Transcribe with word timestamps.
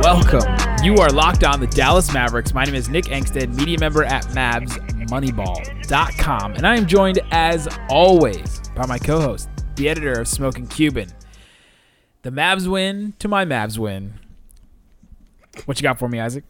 Welcome. 0.00 0.54
You 0.84 0.98
are 0.98 1.10
locked 1.10 1.42
on 1.42 1.58
the 1.58 1.66
Dallas 1.66 2.14
Mavericks. 2.14 2.54
My 2.54 2.64
name 2.64 2.76
is 2.76 2.88
Nick 2.88 3.06
Angstadt, 3.06 3.52
media 3.56 3.80
member 3.80 4.04
at 4.04 4.22
MavsMoneyball.com, 4.26 6.54
and 6.54 6.64
I 6.64 6.76
am 6.76 6.86
joined, 6.86 7.18
as 7.32 7.66
always, 7.90 8.60
by 8.76 8.86
my 8.86 8.98
co-host, 8.98 9.48
the 9.74 9.88
editor 9.88 10.20
of 10.20 10.28
Smoking 10.28 10.68
Cuban. 10.68 11.10
The 12.22 12.30
Mavs 12.30 12.68
win 12.68 13.14
to 13.18 13.26
my 13.26 13.44
Mavs 13.44 13.76
win. 13.76 14.14
What 15.64 15.80
you 15.80 15.82
got 15.82 15.98
for 15.98 16.08
me, 16.08 16.20
Isaac? 16.20 16.44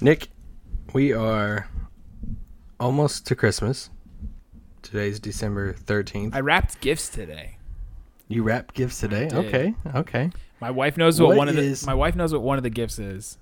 Nick, 0.00 0.26
we 0.92 1.12
are 1.12 1.68
almost 2.80 3.28
to 3.28 3.36
Christmas. 3.36 3.90
Today's 4.82 5.20
December 5.20 5.72
13th. 5.72 6.34
I 6.34 6.40
wrapped 6.40 6.80
gifts 6.80 7.08
today. 7.08 7.58
You 8.26 8.42
wrapped 8.42 8.74
gifts 8.74 8.98
today? 8.98 9.28
Okay, 9.32 9.76
okay. 9.94 10.32
My 10.60 10.70
wife 10.70 10.96
knows 10.96 11.20
what, 11.20 11.28
What 11.28 11.36
one 11.38 11.48
of 11.48 11.56
the 11.56 11.62
is- 11.62 11.86
my 11.86 11.94
wife 11.94 12.16
knows 12.16 12.32
what 12.32 12.42
one 12.42 12.56
of 12.56 12.62
the 12.62 12.70
gifts 12.70 12.98
is, 12.98 13.38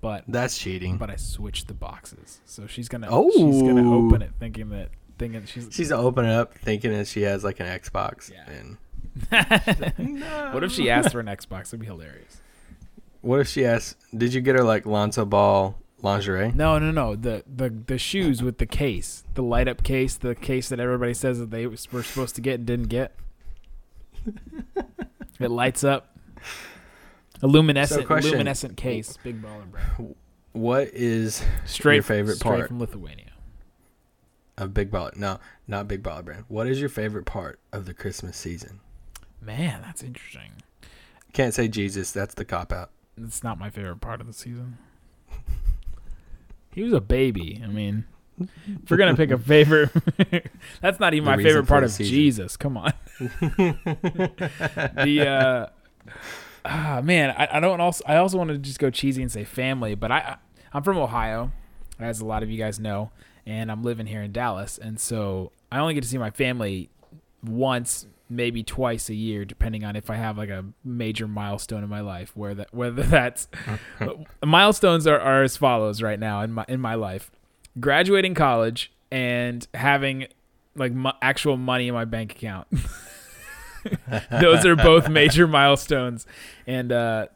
but 0.00 0.24
That's 0.28 0.56
cheating. 0.58 0.96
but 0.96 1.10
I 1.10 1.16
switched 1.16 1.68
the 1.68 1.74
boxes, 1.74 2.40
so 2.44 2.66
she's 2.66 2.88
gonna 2.88 3.08
oh. 3.10 3.30
she's 3.30 3.62
gonna 3.62 3.92
open 3.92 4.22
it 4.22 4.30
thinking 4.38 4.68
that 4.70 4.90
thinking 5.18 5.44
she's 5.46 5.68
She's 5.72 5.90
opening 5.90 6.30
up 6.30 6.54
thinking 6.58 6.92
that 6.92 7.08
she 7.08 7.22
has 7.22 7.42
like 7.42 7.58
an 7.60 7.66
Xbox. 7.66 8.30
Yeah. 8.30 8.48
And 8.50 8.76
What 10.54 10.62
if 10.62 10.72
she 10.72 10.90
asked 10.90 11.12
for 11.12 11.20
an 11.20 11.26
Xbox? 11.26 11.68
It'd 11.68 11.80
be 11.80 11.86
hilarious. 11.86 12.40
what 13.22 13.40
if 13.40 13.48
she 13.48 13.64
asks, 13.64 13.96
Did 14.16 14.34
you 14.34 14.40
get 14.40 14.54
her 14.56 14.62
like 14.62 14.84
Lonzo 14.86 15.24
Ball 15.24 15.76
lingerie? 16.02 16.52
No, 16.52 16.78
no, 16.78 16.90
no. 16.92 17.16
The 17.16 17.42
the 17.52 17.70
the 17.70 17.98
shoes 17.98 18.42
with 18.42 18.58
the 18.58 18.66
case, 18.66 19.24
the 19.34 19.42
light 19.42 19.66
up 19.68 19.82
case, 19.82 20.16
the 20.16 20.34
case 20.34 20.68
that 20.68 20.78
everybody 20.78 21.14
says 21.14 21.38
that 21.38 21.50
they 21.50 21.66
were 21.66 21.76
supposed 21.76 22.34
to 22.36 22.40
get 22.40 22.56
and 22.56 22.66
didn't 22.66 22.88
get. 22.88 23.16
it 25.40 25.50
lights 25.50 25.82
up. 25.84 26.15
A 27.42 27.46
luminescent, 27.46 28.00
So, 28.02 28.06
question. 28.06 28.32
luminescent 28.32 28.76
case, 28.78 29.18
big 29.22 29.42
baller 29.42 29.70
brand. 29.70 30.14
What 30.52 30.88
is 30.94 31.44
Straight 31.66 31.96
your 31.96 32.02
favorite 32.02 32.36
straight 32.36 32.56
part 32.56 32.68
from 32.68 32.80
Lithuania. 32.80 33.32
of 34.56 34.72
Big 34.72 34.90
Baller? 34.90 35.14
No, 35.16 35.38
not 35.68 35.86
Big 35.86 36.02
Baller 36.02 36.24
Brand. 36.24 36.44
What 36.48 36.66
is 36.66 36.80
your 36.80 36.88
favorite 36.88 37.26
part 37.26 37.60
of 37.74 37.84
the 37.84 37.92
Christmas 37.92 38.38
season? 38.38 38.80
Man, 39.42 39.82
that's 39.82 40.02
interesting. 40.02 40.52
Can't 41.34 41.52
say 41.52 41.68
Jesus. 41.68 42.10
That's 42.10 42.32
the 42.34 42.46
cop 42.46 42.72
out. 42.72 42.88
It's 43.22 43.44
not 43.44 43.58
my 43.58 43.68
favorite 43.68 44.00
part 44.00 44.22
of 44.22 44.26
the 44.26 44.32
season. 44.32 44.78
He 46.72 46.82
was 46.82 46.94
a 46.94 47.00
baby. 47.02 47.60
I 47.62 47.66
mean, 47.66 48.04
if 48.40 48.90
we're 48.90 48.96
gonna 48.96 49.14
pick 49.14 49.30
a 49.30 49.36
favorite, 49.38 49.90
that's 50.80 50.98
not 50.98 51.12
even 51.12 51.30
The 51.30 51.36
my 51.36 51.42
favorite 51.42 51.66
part 51.68 51.84
of 51.84 51.90
season. 51.90 52.14
Jesus. 52.14 52.56
Come 52.56 52.78
on. 52.78 52.94
the 53.18 55.26
uh, 55.28 55.66
ah 56.64 57.00
man, 57.02 57.30
I, 57.30 57.48
I 57.52 57.60
don't 57.60 57.80
also 57.80 58.04
I 58.06 58.16
also 58.16 58.38
want 58.38 58.50
to 58.50 58.58
just 58.58 58.78
go 58.78 58.90
cheesy 58.90 59.22
and 59.22 59.30
say 59.30 59.44
family, 59.44 59.94
but 59.94 60.10
I 60.10 60.36
I'm 60.72 60.82
from 60.82 60.98
Ohio, 60.98 61.52
as 61.98 62.20
a 62.20 62.24
lot 62.24 62.42
of 62.42 62.50
you 62.50 62.58
guys 62.58 62.78
know, 62.78 63.10
and 63.46 63.70
I'm 63.70 63.82
living 63.82 64.06
here 64.06 64.22
in 64.22 64.32
Dallas, 64.32 64.78
and 64.78 65.00
so 65.00 65.52
I 65.70 65.78
only 65.78 65.94
get 65.94 66.02
to 66.02 66.08
see 66.08 66.18
my 66.18 66.30
family 66.30 66.90
once, 67.44 68.06
maybe 68.28 68.62
twice 68.62 69.08
a 69.08 69.14
year, 69.14 69.44
depending 69.44 69.84
on 69.84 69.96
if 69.96 70.10
I 70.10 70.16
have 70.16 70.36
like 70.36 70.48
a 70.48 70.64
major 70.84 71.28
milestone 71.28 71.82
in 71.82 71.88
my 71.88 72.00
life. 72.00 72.36
Where 72.36 72.54
that 72.54 72.74
whether 72.74 73.02
that's 73.02 73.48
milestones 74.44 75.06
are, 75.06 75.18
are 75.18 75.42
as 75.42 75.56
follows 75.56 76.02
right 76.02 76.18
now 76.18 76.42
in 76.42 76.52
my 76.52 76.64
in 76.68 76.80
my 76.80 76.94
life: 76.94 77.30
graduating 77.80 78.34
college 78.34 78.92
and 79.10 79.66
having 79.74 80.26
like 80.74 80.92
mo- 80.92 81.12
actual 81.22 81.56
money 81.56 81.88
in 81.88 81.94
my 81.94 82.04
bank 82.04 82.32
account. 82.32 82.68
Those 84.30 84.64
are 84.66 84.76
both 84.76 85.08
major 85.08 85.46
milestones, 85.46 86.26
and 86.66 86.90
uh, 86.92 87.26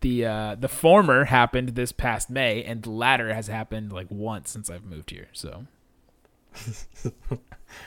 the 0.00 0.24
uh, 0.26 0.54
the 0.56 0.68
former 0.68 1.24
happened 1.24 1.70
this 1.70 1.92
past 1.92 2.30
May, 2.30 2.62
and 2.64 2.82
the 2.82 2.90
latter 2.90 3.32
has 3.34 3.46
happened 3.48 3.92
like 3.92 4.06
once 4.10 4.50
since 4.50 4.68
I've 4.70 4.84
moved 4.84 5.10
here. 5.10 5.28
So 5.32 5.66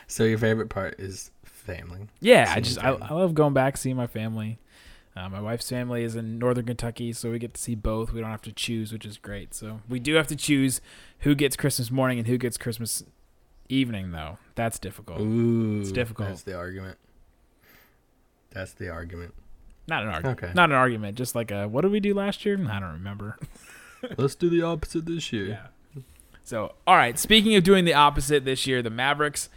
So 0.08 0.24
your 0.24 0.38
favorite 0.38 0.70
part 0.70 1.00
is 1.00 1.32
family. 1.44 2.08
yeah, 2.20 2.52
I 2.56 2.60
just 2.60 2.84
I. 2.84 2.90
I 2.92 3.14
love 3.14 3.34
going 3.36 3.54
back 3.54 3.78
seeing 3.78 3.96
my 3.96 4.08
family. 4.08 4.60
Uh, 5.16 5.30
my 5.30 5.40
wife's 5.40 5.70
family 5.70 6.04
is 6.04 6.16
in 6.16 6.38
northern 6.40 6.66
Kentucky, 6.66 7.14
so 7.14 7.32
we 7.32 7.40
get 7.40 7.54
to 7.54 7.62
see 7.62 7.74
both. 7.76 8.12
We 8.12 8.20
don't 8.20 8.32
have 8.32 8.42
to 8.42 8.52
choose, 8.52 8.92
which 8.92 9.06
is 9.06 9.18
great. 9.18 9.54
So 9.54 9.80
we 9.88 10.00
do 10.00 10.16
have 10.16 10.28
to 10.28 10.36
choose 10.36 10.82
who 11.20 11.36
gets 11.36 11.56
Christmas 11.56 11.90
morning 11.90 12.18
and 12.20 12.28
who 12.28 12.38
gets 12.38 12.58
Christmas 12.58 13.02
evening, 13.70 14.12
though. 14.12 14.40
That's 14.56 14.78
difficult. 14.78 15.22
Ooh, 15.22 15.80
It's 15.80 15.94
difficult. 15.94 16.28
That's 16.30 16.44
the 16.44 16.58
argument. 16.58 16.98
That's 18.56 18.72
the 18.74 18.90
argument. 18.90 19.34
Not 19.88 20.04
an 20.04 20.10
argument. 20.10 20.44
Okay. 20.44 20.54
Not 20.56 20.72
an 20.72 20.78
argument. 20.78 21.18
Just 21.18 21.36
like 21.36 21.52
a 21.52 21.68
what 21.68 21.82
did 21.82 21.92
we 21.92 22.00
do 22.00 22.14
last 22.14 22.46
year? 22.46 22.58
I 22.70 22.80
don't 22.80 22.94
remember. 22.94 23.38
Let's 24.18 24.34
do 24.36 24.50
the 24.50 24.62
opposite 24.64 25.06
this 25.06 25.32
year. 25.34 25.48
Yeah. 25.96 26.02
So, 26.44 26.74
all 26.88 26.96
right. 26.96 27.20
Speaking 27.20 27.56
of 27.56 27.64
doing 27.64 27.86
the 27.86 27.94
opposite 27.94 28.46
this 28.46 28.66
year, 28.66 28.82
the 28.82 28.90
Mavericks 28.90 29.50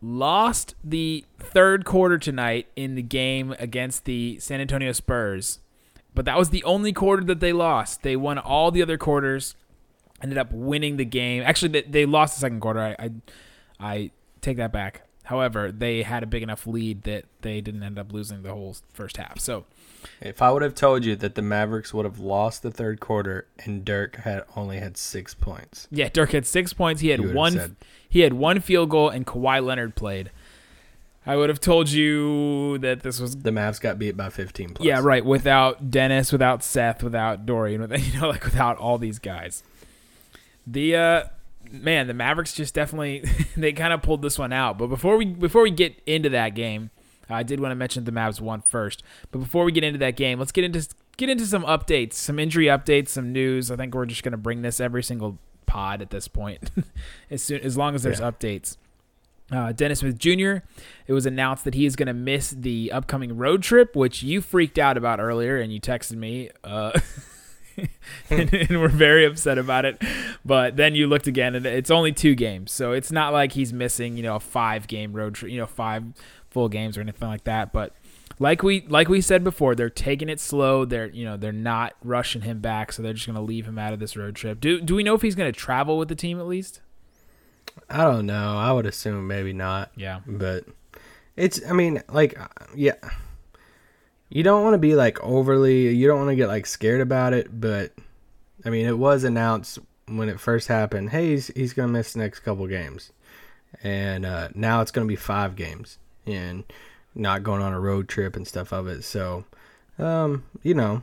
lost 0.00 0.74
the 0.82 1.24
third 1.38 1.84
quarter 1.84 2.16
tonight 2.18 2.68
in 2.76 2.94
the 2.94 3.02
game 3.02 3.54
against 3.58 4.06
the 4.06 4.38
San 4.38 4.60
Antonio 4.60 4.92
Spurs. 4.92 5.58
But 6.14 6.24
that 6.24 6.38
was 6.38 6.50
the 6.50 6.64
only 6.64 6.92
quarter 6.92 7.22
that 7.24 7.40
they 7.40 7.52
lost. 7.52 8.02
They 8.02 8.16
won 8.16 8.38
all 8.38 8.70
the 8.70 8.82
other 8.82 8.96
quarters, 8.96 9.54
ended 10.22 10.38
up 10.38 10.50
winning 10.50 10.96
the 10.96 11.04
game. 11.04 11.42
Actually, 11.44 11.68
they, 11.68 11.82
they 11.82 12.06
lost 12.06 12.36
the 12.36 12.40
second 12.40 12.60
quarter. 12.60 12.80
I, 12.80 12.96
I, 12.98 13.10
I 13.78 14.10
take 14.40 14.56
that 14.56 14.72
back. 14.72 15.02
However, 15.30 15.70
they 15.70 16.02
had 16.02 16.24
a 16.24 16.26
big 16.26 16.42
enough 16.42 16.66
lead 16.66 17.02
that 17.04 17.24
they 17.42 17.60
didn't 17.60 17.84
end 17.84 18.00
up 18.00 18.12
losing 18.12 18.42
the 18.42 18.50
whole 18.52 18.74
first 18.92 19.16
half. 19.16 19.38
So, 19.38 19.64
If 20.20 20.42
I 20.42 20.50
would 20.50 20.62
have 20.62 20.74
told 20.74 21.04
you 21.04 21.14
that 21.14 21.36
the 21.36 21.42
Mavericks 21.42 21.94
would 21.94 22.04
have 22.04 22.18
lost 22.18 22.64
the 22.64 22.70
third 22.72 22.98
quarter 22.98 23.46
and 23.64 23.84
Dirk 23.84 24.16
had 24.16 24.42
only 24.56 24.78
had 24.80 24.96
six 24.96 25.32
points, 25.34 25.86
Yeah, 25.88 26.08
Dirk 26.08 26.32
had 26.32 26.48
six 26.48 26.72
points. 26.72 27.00
He 27.00 27.10
had 27.10 27.32
one. 27.32 27.52
said- 27.52 27.76
He 28.08 28.20
had 28.20 28.32
one 28.32 28.58
field 28.60 28.90
goal, 28.90 29.08
and 29.08 29.24
Kawhi 29.24 29.64
Leonard 29.64 29.94
played. 29.94 30.32
I 31.24 31.36
would 31.36 31.48
have 31.48 31.60
told 31.60 31.90
you 31.90 32.78
that 32.78 33.02
this 33.04 33.20
was 33.20 33.36
the 33.36 33.50
Mavs 33.52 33.80
got 33.80 34.00
beat 34.00 34.16
by 34.16 34.30
15 34.30 34.70
plus. 34.70 34.84
yeah 34.84 35.00
right 35.00 35.24
without 35.24 35.92
Dennis, 35.92 36.32
without 36.32 36.64
Seth, 36.64 37.04
without 37.04 37.46
Dorian, 37.46 37.82
with 37.82 37.92
you 38.14 38.20
know 38.20 38.30
like 38.30 38.42
without 38.42 38.78
all 38.78 38.98
these 38.98 39.20
guys. 39.20 39.62
The 40.66 40.96
uh, 40.96 41.24
man, 41.70 42.06
the 42.06 42.14
Mavericks 42.14 42.52
just 42.54 42.74
definitely 42.74 43.24
they 43.56 43.72
kind 43.72 43.92
of 43.92 44.02
pulled 44.02 44.22
this 44.22 44.38
one 44.38 44.52
out. 44.52 44.78
But 44.78 44.86
before 44.88 45.16
we 45.16 45.24
before 45.26 45.62
we 45.62 45.70
get 45.70 46.00
into 46.06 46.28
that 46.30 46.54
game, 46.54 46.90
I 47.28 47.42
did 47.42 47.60
want 47.60 47.72
to 47.72 47.76
mention 47.76 48.04
the 48.04 48.12
Mavs 48.12 48.40
won 48.40 48.62
first. 48.62 49.02
But 49.30 49.38
before 49.38 49.64
we 49.64 49.72
get 49.72 49.84
into 49.84 49.98
that 49.98 50.16
game, 50.16 50.38
let's 50.38 50.52
get 50.52 50.64
into 50.64 50.86
get 51.16 51.28
into 51.28 51.46
some 51.46 51.64
updates, 51.64 52.14
some 52.14 52.38
injury 52.38 52.66
updates, 52.66 53.08
some 53.08 53.32
news. 53.32 53.70
I 53.70 53.76
think 53.76 53.94
we're 53.94 54.06
just 54.06 54.22
gonna 54.22 54.36
bring 54.36 54.62
this 54.62 54.80
every 54.80 55.02
single 55.02 55.38
pod 55.66 56.02
at 56.02 56.10
this 56.10 56.26
point, 56.28 56.70
as 57.30 57.42
soon 57.42 57.60
as 57.60 57.76
long 57.76 57.94
as 57.94 58.02
there's 58.02 58.20
Yeah. 58.20 58.30
updates. 58.30 58.76
Uh, 59.52 59.72
Dennis 59.72 59.98
Smith 59.98 60.16
Jr. 60.16 60.58
It 61.08 61.12
was 61.12 61.26
announced 61.26 61.64
that 61.64 61.74
he 61.74 61.84
is 61.84 61.96
going 61.96 62.06
to 62.06 62.14
miss 62.14 62.50
the 62.50 62.92
upcoming 62.92 63.36
road 63.36 63.64
trip, 63.64 63.96
which 63.96 64.22
you 64.22 64.40
freaked 64.40 64.78
out 64.78 64.96
about 64.96 65.18
earlier, 65.18 65.58
and 65.58 65.72
you 65.72 65.80
texted 65.80 66.14
me, 66.16 66.50
uh, 66.62 66.92
and, 68.30 68.52
and 68.52 68.80
we're 68.80 68.88
very 68.88 69.24
upset 69.24 69.58
about 69.58 69.84
it. 69.84 70.02
But 70.44 70.76
then 70.76 70.94
you 70.94 71.06
looked 71.06 71.26
again, 71.26 71.54
and 71.54 71.64
it's 71.66 71.90
only 71.90 72.12
two 72.12 72.34
games, 72.34 72.72
so 72.72 72.92
it's 72.92 73.12
not 73.12 73.32
like 73.32 73.52
he's 73.52 73.72
missing, 73.72 74.16
you 74.16 74.22
know, 74.22 74.36
a 74.36 74.40
five-game 74.40 75.12
road 75.12 75.34
trip, 75.34 75.50
you 75.52 75.58
know, 75.58 75.66
five 75.66 76.04
full 76.50 76.68
games 76.68 76.96
or 76.98 77.00
anything 77.00 77.28
like 77.28 77.44
that. 77.44 77.72
But 77.72 77.94
like 78.38 78.62
we 78.62 78.82
like 78.88 79.08
we 79.08 79.20
said 79.20 79.44
before, 79.44 79.74
they're 79.74 79.90
taking 79.90 80.28
it 80.28 80.40
slow. 80.40 80.84
They're 80.84 81.08
you 81.10 81.24
know 81.24 81.36
they're 81.36 81.52
not 81.52 81.94
rushing 82.02 82.42
him 82.42 82.60
back, 82.60 82.92
so 82.92 83.02
they're 83.02 83.12
just 83.12 83.26
going 83.26 83.36
to 83.36 83.42
leave 83.42 83.66
him 83.66 83.78
out 83.78 83.92
of 83.92 83.98
this 84.00 84.16
road 84.16 84.34
trip. 84.34 84.60
Do 84.60 84.80
do 84.80 84.94
we 84.94 85.02
know 85.02 85.14
if 85.14 85.22
he's 85.22 85.34
going 85.34 85.52
to 85.52 85.58
travel 85.58 85.98
with 85.98 86.08
the 86.08 86.14
team 86.14 86.38
at 86.40 86.46
least? 86.46 86.80
I 87.88 88.04
don't 88.04 88.26
know. 88.26 88.56
I 88.58 88.72
would 88.72 88.86
assume 88.86 89.26
maybe 89.28 89.52
not, 89.52 89.92
Yeah. 89.96 90.20
but 90.26 90.64
it's. 91.36 91.60
I 91.68 91.72
mean, 91.72 92.02
like, 92.08 92.38
uh, 92.38 92.48
yeah. 92.74 92.94
You 94.30 94.44
don't 94.44 94.62
want 94.62 94.74
to 94.74 94.78
be 94.78 94.94
like 94.94 95.22
overly. 95.22 95.94
You 95.94 96.06
don't 96.06 96.18
want 96.18 96.30
to 96.30 96.36
get 96.36 96.48
like 96.48 96.66
scared 96.66 97.00
about 97.00 97.32
it, 97.34 97.60
but 97.60 97.92
I 98.64 98.70
mean, 98.70 98.86
it 98.86 98.96
was 98.96 99.24
announced 99.24 99.80
when 100.06 100.28
it 100.28 100.40
first 100.40 100.68
happened. 100.68 101.10
Hey, 101.10 101.30
he's 101.30 101.48
he's 101.48 101.72
gonna 101.72 101.88
miss 101.88 102.12
the 102.12 102.20
next 102.20 102.40
couple 102.40 102.66
games, 102.68 103.12
and 103.82 104.24
uh, 104.24 104.48
now 104.54 104.80
it's 104.80 104.92
gonna 104.92 105.06
be 105.06 105.16
five 105.16 105.56
games, 105.56 105.98
and 106.26 106.64
not 107.14 107.42
going 107.42 107.60
on 107.60 107.72
a 107.72 107.80
road 107.80 108.08
trip 108.08 108.36
and 108.36 108.46
stuff 108.46 108.72
of 108.72 108.86
it. 108.86 109.02
So, 109.02 109.44
um, 109.98 110.44
you 110.62 110.74
know, 110.74 111.02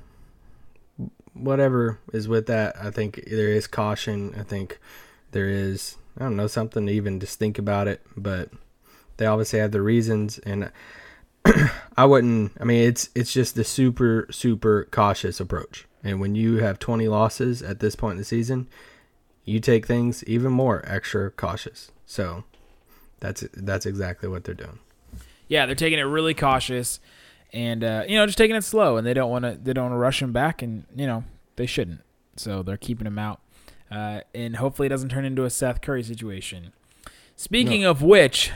whatever 1.34 2.00
is 2.14 2.30
with 2.30 2.48
that, 2.48 2.76
I 2.82 2.92
think 2.92 3.24
there 3.28 3.50
is 3.50 3.68
caution. 3.68 4.36
I 4.40 4.44
think 4.44 4.80
there 5.32 5.50
is 5.50 5.98
I 6.18 6.24
don't 6.24 6.38
know 6.38 6.48
something 6.48 6.86
to 6.86 6.94
even 6.94 7.20
just 7.20 7.40
think 7.40 7.60
about 7.60 7.90
it, 7.90 8.02
but 8.16 8.52
they 9.18 9.26
obviously 9.26 9.60
have 9.60 9.72
the 9.72 9.82
reasons, 9.82 10.40
and 10.40 10.72
I 11.98 12.06
wouldn't. 12.06 12.54
I 12.60 12.64
mean, 12.64 12.88
it's 12.88 13.10
it's 13.16 13.34
just 13.34 13.56
the 13.56 13.64
super 13.64 14.28
super 14.32 14.88
cautious 14.92 15.40
approach. 15.40 15.88
And 16.04 16.22
when 16.22 16.36
you 16.36 16.58
have 16.58 16.80
20 16.80 17.08
losses 17.08 17.62
at 17.62 17.80
this 17.80 17.96
point 17.96 18.14
in 18.14 18.18
the 18.20 18.24
season, 18.24 18.70
you 19.44 19.60
take 19.60 19.86
things 19.86 20.24
even 20.26 20.52
more 20.52 20.84
extra 20.88 21.32
cautious. 21.32 21.92
So 22.06 22.44
that's 23.20 23.44
that's 23.54 23.86
exactly 23.86 24.30
what 24.30 24.44
they're 24.44 24.56
doing. 24.56 24.80
Yeah, 25.48 25.66
they're 25.66 25.76
taking 25.76 26.00
it 26.00 26.04
really 26.04 26.34
cautious, 26.34 27.00
and 27.54 27.84
uh, 27.84 28.04
you 28.08 28.18
know, 28.18 28.26
just 28.26 28.38
taking 28.38 28.56
it 28.56 28.64
slow. 28.64 28.98
And 28.98 29.08
they 29.08 29.14
don't 29.14 29.32
want 29.32 29.46
to 29.46 29.60
they 29.62 29.74
don't 29.74 29.86
want 29.86 29.94
to 29.94 29.98
rush 30.00 30.22
him 30.22 30.34
back, 30.34 30.62
and 30.62 30.86
you 30.96 31.08
know, 31.08 31.24
they 31.56 31.66
shouldn't. 31.66 32.02
So 32.36 32.62
they're 32.62 32.78
keeping 32.78 33.08
him 33.08 33.18
out, 33.18 33.42
uh, 33.90 34.22
and 34.36 34.58
hopefully 34.58 34.86
it 34.88 34.90
doesn't 34.90 35.10
turn 35.10 35.26
into 35.26 35.46
a 35.46 35.50
Seth 35.50 35.82
Curry 35.82 36.04
situation. 36.04 36.74
Speaking 37.36 37.84
of 37.84 38.02
which, 38.02 38.52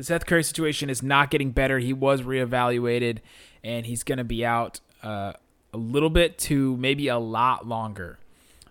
the 0.00 0.04
Seth 0.04 0.24
Curry 0.24 0.42
situation 0.42 0.88
is 0.88 1.02
not 1.02 1.30
getting 1.30 1.50
better. 1.50 1.78
He 1.78 1.92
was 1.92 2.22
reevaluated, 2.22 3.18
and 3.62 3.84
he's 3.84 4.02
going 4.02 4.16
to 4.16 4.24
be 4.24 4.46
out 4.46 4.80
uh, 5.02 5.34
a 5.74 5.76
little 5.76 6.08
bit 6.08 6.38
to 6.38 6.74
maybe 6.78 7.08
a 7.08 7.18
lot 7.18 7.66
longer. 7.66 8.18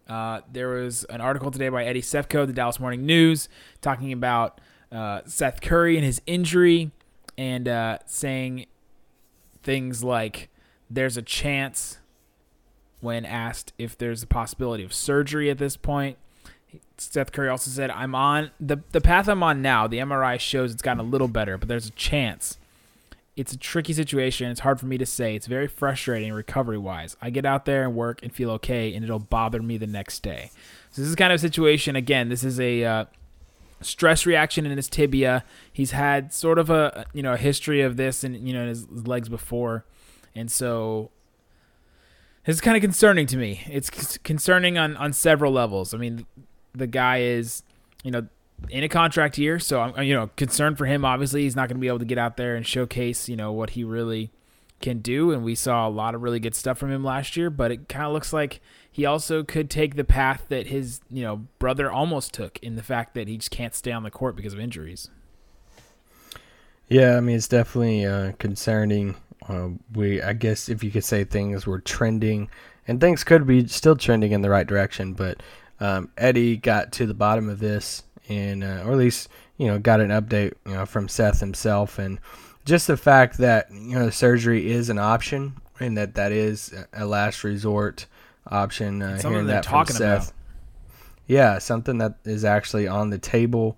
Uh, 0.07 0.41
there 0.51 0.69
was 0.69 1.03
an 1.03 1.21
article 1.21 1.51
today 1.51 1.69
by 1.69 1.85
Eddie 1.85 2.01
Sefko, 2.01 2.47
the 2.47 2.53
Dallas 2.53 2.79
Morning 2.79 3.05
News, 3.05 3.47
talking 3.79 4.11
about 4.11 4.59
uh, 4.91 5.21
Seth 5.27 5.61
Curry 5.61 5.97
and 5.97 6.03
his 6.03 6.19
injury, 6.25 6.89
and 7.37 7.67
uh, 7.67 7.99
saying 8.07 8.65
things 9.61 10.03
like 10.03 10.49
there's 10.89 11.15
a 11.15 11.21
chance 11.21 11.99
when 13.01 13.23
asked 13.23 13.71
if 13.77 13.95
there's 13.95 14.23
a 14.23 14.27
possibility 14.27 14.83
of 14.83 14.95
surgery 14.95 15.51
at 15.51 15.59
this 15.59 15.77
point. 15.77 16.17
Seth 16.97 17.31
Curry 17.31 17.49
also 17.49 17.71
said, 17.71 17.89
I'm 17.91 18.13
on 18.13 18.51
the, 18.59 18.77
the 18.91 19.01
path 19.01 19.27
I'm 19.27 19.43
on 19.43 19.61
now. 19.61 19.87
The 19.87 19.99
MRI 19.99 20.39
shows 20.39 20.73
it's 20.73 20.81
gotten 20.81 20.99
a 20.99 21.09
little 21.09 21.27
better, 21.27 21.57
but 21.57 21.67
there's 21.67 21.87
a 21.87 21.91
chance. 21.91 22.57
It's 23.35 23.53
a 23.53 23.57
tricky 23.57 23.93
situation. 23.93 24.51
It's 24.51 24.59
hard 24.59 24.79
for 24.79 24.85
me 24.85 24.97
to 24.97 25.05
say. 25.05 25.35
It's 25.35 25.47
very 25.47 25.67
frustrating 25.67 26.33
recovery 26.33 26.77
wise. 26.77 27.15
I 27.21 27.29
get 27.29 27.45
out 27.45 27.65
there 27.65 27.83
and 27.83 27.95
work 27.95 28.21
and 28.21 28.33
feel 28.33 28.51
okay, 28.51 28.93
and 28.93 29.03
it'll 29.03 29.19
bother 29.19 29.61
me 29.61 29.77
the 29.77 29.87
next 29.87 30.21
day. 30.23 30.51
So, 30.91 31.01
this 31.01 31.09
is 31.09 31.15
kind 31.15 31.31
of 31.31 31.37
a 31.37 31.39
situation. 31.39 31.95
Again, 31.95 32.27
this 32.27 32.43
is 32.43 32.59
a 32.59 32.83
uh, 32.83 33.05
stress 33.81 34.25
reaction 34.25 34.65
in 34.65 34.75
his 34.75 34.89
tibia. 34.89 35.45
He's 35.71 35.91
had 35.91 36.33
sort 36.33 36.59
of 36.59 36.69
a 36.69 37.05
you 37.13 37.23
know 37.23 37.33
a 37.33 37.37
history 37.37 37.81
of 37.81 37.97
this 37.97 38.23
and 38.23 38.35
you 38.45 38.53
know 38.53 38.63
in 38.63 38.67
his 38.67 38.89
legs 38.89 39.29
before, 39.29 39.85
and 40.35 40.51
so 40.51 41.11
this 42.45 42.55
is 42.55 42.61
kind 42.61 42.75
of 42.75 42.81
concerning 42.81 43.25
to 43.27 43.37
me. 43.37 43.61
It's 43.69 44.17
concerning 44.19 44.77
on 44.77 44.97
on 44.97 45.13
several 45.13 45.51
levels. 45.51 45.93
I 45.93 45.97
mean, 45.97 46.25
the 46.79 46.87
guy 46.87 47.19
is 47.21 47.63
you 48.03 48.11
know 48.11 48.27
in 48.69 48.83
a 48.83 48.89
contract 48.89 49.37
year, 49.37 49.59
so 49.59 49.79
I'm 49.79 50.03
you 50.03 50.13
know 50.13 50.29
concerned 50.35 50.77
for 50.77 50.85
him. 50.85 51.05
Obviously, 51.05 51.43
he's 51.43 51.55
not 51.55 51.69
going 51.69 51.77
to 51.77 51.81
be 51.81 51.87
able 51.87 51.99
to 51.99 52.05
get 52.05 52.17
out 52.17 52.37
there 52.37 52.55
and 52.55 52.65
showcase 52.65 53.29
you 53.29 53.35
know 53.35 53.51
what 53.51 53.71
he 53.71 53.83
really 53.83 54.31
can 54.81 54.99
do, 54.99 55.31
and 55.31 55.43
we 55.43 55.55
saw 55.55 55.87
a 55.87 55.89
lot 55.89 56.15
of 56.15 56.21
really 56.21 56.39
good 56.39 56.55
stuff 56.55 56.77
from 56.77 56.91
him 56.91 57.03
last 57.03 57.37
year. 57.37 57.49
But 57.49 57.71
it 57.71 57.89
kind 57.89 58.05
of 58.05 58.13
looks 58.13 58.33
like 58.33 58.61
he 58.91 59.05
also 59.05 59.43
could 59.43 59.69
take 59.69 59.95
the 59.95 60.03
path 60.03 60.45
that 60.49 60.67
his 60.67 61.01
you 61.09 61.23
know 61.23 61.47
brother 61.59 61.91
almost 61.91 62.33
took 62.33 62.59
in 62.59 62.75
the 62.75 62.83
fact 62.83 63.13
that 63.13 63.27
he 63.27 63.37
just 63.37 63.51
can't 63.51 63.75
stay 63.75 63.91
on 63.91 64.03
the 64.03 64.11
court 64.11 64.35
because 64.35 64.53
of 64.53 64.59
injuries. 64.59 65.09
Yeah, 66.87 67.17
I 67.17 67.19
mean 67.21 67.35
it's 67.35 67.47
definitely 67.47 68.05
uh, 68.05 68.33
concerning. 68.39 69.15
Uh, 69.47 69.69
we, 69.93 70.21
I 70.21 70.33
guess, 70.33 70.69
if 70.69 70.83
you 70.83 70.91
could 70.91 71.05
say 71.05 71.23
things 71.23 71.65
were 71.65 71.79
trending, 71.79 72.49
and 72.87 72.99
things 72.99 73.23
could 73.23 73.47
be 73.47 73.67
still 73.67 73.95
trending 73.95 74.31
in 74.31 74.41
the 74.41 74.49
right 74.49 74.67
direction, 74.67 75.13
but 75.13 75.41
um, 75.79 76.11
Eddie 76.17 76.57
got 76.57 76.91
to 76.93 77.05
the 77.05 77.13
bottom 77.13 77.49
of 77.49 77.59
this, 77.59 78.03
and 78.27 78.63
uh, 78.63 78.83
or 78.85 78.91
at 78.91 78.97
least 78.97 79.29
you 79.57 79.67
know 79.67 79.79
got 79.79 80.01
an 80.01 80.09
update 80.09 80.53
you 80.65 80.73
know 80.73 80.85
from 80.85 81.07
Seth 81.07 81.39
himself, 81.39 81.99
and 81.99 82.19
just 82.65 82.87
the 82.87 82.97
fact 82.97 83.37
that 83.37 83.71
you 83.71 83.97
know 83.97 84.09
surgery 84.09 84.71
is 84.71 84.89
an 84.89 84.99
option, 84.99 85.53
and 85.79 85.97
that 85.97 86.15
that 86.15 86.31
is 86.31 86.73
a 86.93 87.05
last 87.05 87.43
resort 87.43 88.05
option. 88.47 89.01
Uh, 89.01 89.21
hearing 89.21 89.47
that 89.47 89.65
from 89.65 89.85
Seth. 89.85 90.29
About. 90.29 90.33
Yeah, 91.27 91.59
something 91.59 91.99
that 91.99 92.15
is 92.25 92.43
actually 92.43 92.87
on 92.87 93.11
the 93.11 93.19
table. 93.19 93.77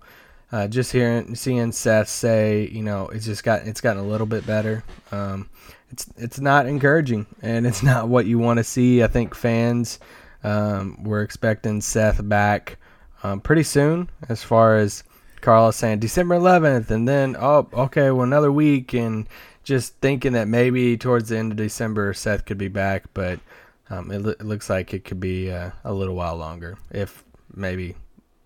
Uh, 0.50 0.68
just 0.68 0.92
hearing, 0.92 1.34
seeing 1.34 1.72
Seth 1.72 2.08
say, 2.08 2.68
you 2.70 2.82
know, 2.82 3.08
it's 3.08 3.24
just 3.24 3.42
got, 3.42 3.66
it's 3.66 3.80
gotten 3.80 4.02
a 4.02 4.06
little 4.06 4.26
bit 4.26 4.46
better. 4.46 4.84
Um, 5.10 5.48
it's, 5.90 6.06
it's 6.16 6.40
not 6.40 6.66
encouraging, 6.66 7.26
and 7.40 7.66
it's 7.66 7.82
not 7.82 8.08
what 8.08 8.26
you 8.26 8.38
want 8.38 8.58
to 8.58 8.64
see. 8.64 9.02
I 9.02 9.06
think 9.06 9.34
fans, 9.34 9.98
um, 10.44 11.02
we're 11.02 11.22
expecting 11.22 11.80
Seth 11.80 12.26
back 12.28 12.78
um, 13.22 13.40
pretty 13.40 13.62
soon, 13.62 14.10
as 14.28 14.42
far 14.42 14.76
as 14.76 15.04
Carlos 15.40 15.76
saying 15.76 16.00
December 16.00 16.36
11th, 16.36 16.90
and 16.90 17.08
then 17.08 17.36
oh, 17.38 17.68
okay, 17.72 18.10
well 18.10 18.24
another 18.24 18.50
week, 18.52 18.92
and 18.94 19.28
just 19.64 19.94
thinking 19.96 20.32
that 20.32 20.48
maybe 20.48 20.96
towards 20.96 21.28
the 21.28 21.38
end 21.38 21.52
of 21.52 21.58
December 21.58 22.12
Seth 22.14 22.44
could 22.44 22.58
be 22.58 22.68
back, 22.68 23.04
but 23.14 23.38
um, 23.90 24.10
it, 24.10 24.26
it, 24.26 24.44
looks 24.44 24.68
like 24.70 24.94
it 24.94 25.04
could 25.04 25.20
be 25.20 25.50
uh, 25.50 25.70
a 25.84 25.92
little 25.92 26.14
while 26.14 26.36
longer, 26.36 26.78
if 26.90 27.22
maybe 27.54 27.94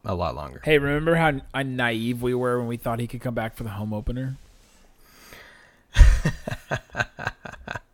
a 0.04 0.14
lot 0.14 0.34
longer. 0.34 0.60
Hey, 0.64 0.78
remember 0.78 1.14
how 1.14 1.40
naive 1.62 2.20
we 2.22 2.34
were 2.34 2.58
when 2.58 2.68
we 2.68 2.76
thought 2.76 3.00
he 3.00 3.06
could 3.06 3.20
come 3.20 3.34
back 3.34 3.54
for 3.56 3.62
the 3.62 3.70
home 3.70 3.94
opener? 3.94 4.36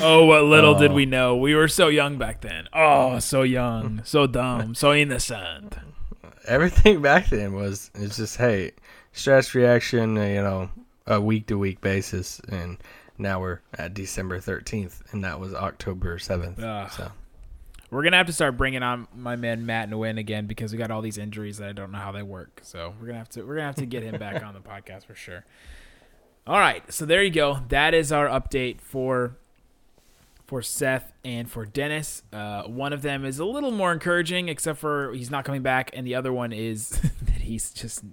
oh, 0.00 0.24
what 0.26 0.44
little 0.44 0.74
did 0.74 0.92
we 0.92 1.06
know. 1.06 1.36
We 1.36 1.54
were 1.54 1.68
so 1.68 1.88
young 1.88 2.18
back 2.18 2.40
then. 2.40 2.68
Oh, 2.72 3.18
so 3.18 3.42
young, 3.42 4.02
so 4.04 4.26
dumb, 4.26 4.74
so 4.74 4.92
innocent. 4.92 5.76
Everything 6.46 7.02
back 7.02 7.28
then 7.28 7.54
was 7.54 7.90
it's 7.94 8.16
just 8.16 8.36
hey, 8.36 8.72
stress 9.12 9.54
reaction, 9.54 10.16
you 10.16 10.42
know, 10.42 10.70
a 11.06 11.20
week 11.20 11.46
to 11.46 11.58
week 11.58 11.80
basis 11.80 12.40
and 12.48 12.78
now 13.18 13.40
we're 13.40 13.60
at 13.78 13.94
December 13.94 14.38
13th 14.38 15.12
and 15.12 15.24
that 15.24 15.40
was 15.40 15.54
October 15.54 16.18
7th. 16.18 16.58
Uh, 16.58 16.88
so 16.88 17.10
we're 17.90 18.02
gonna 18.02 18.16
have 18.16 18.26
to 18.26 18.32
start 18.32 18.56
bringing 18.56 18.82
on 18.82 19.06
my 19.14 19.36
man 19.36 19.64
Matt 19.64 19.90
Nguyen 19.90 20.18
again 20.18 20.46
because 20.46 20.72
we 20.72 20.78
got 20.78 20.90
all 20.90 21.02
these 21.02 21.18
injuries 21.18 21.58
that 21.58 21.68
I 21.68 21.72
don't 21.72 21.92
know 21.92 21.98
how 21.98 22.12
they 22.12 22.22
work. 22.22 22.60
So 22.62 22.94
we're 23.00 23.06
gonna 23.06 23.18
have 23.18 23.28
to 23.30 23.42
we're 23.42 23.54
gonna 23.56 23.66
have 23.66 23.76
to 23.76 23.86
get 23.86 24.02
him 24.02 24.18
back 24.18 24.42
on 24.42 24.54
the 24.54 24.60
podcast 24.68 25.06
for 25.06 25.14
sure. 25.14 25.44
All 26.46 26.58
right, 26.58 26.92
so 26.92 27.04
there 27.06 27.22
you 27.22 27.30
go. 27.30 27.60
That 27.68 27.92
is 27.92 28.12
our 28.12 28.28
update 28.28 28.80
for 28.80 29.36
for 30.46 30.62
Seth 30.62 31.12
and 31.24 31.50
for 31.50 31.66
Dennis. 31.66 32.22
Uh, 32.32 32.62
one 32.62 32.92
of 32.92 33.02
them 33.02 33.24
is 33.24 33.38
a 33.38 33.44
little 33.44 33.72
more 33.72 33.92
encouraging, 33.92 34.48
except 34.48 34.78
for 34.78 35.12
he's 35.12 35.30
not 35.30 35.44
coming 35.44 35.62
back, 35.62 35.90
and 35.92 36.06
the 36.06 36.14
other 36.14 36.32
one 36.32 36.52
is 36.52 36.88
that 37.22 37.40
he's 37.40 37.72
just 37.72 38.04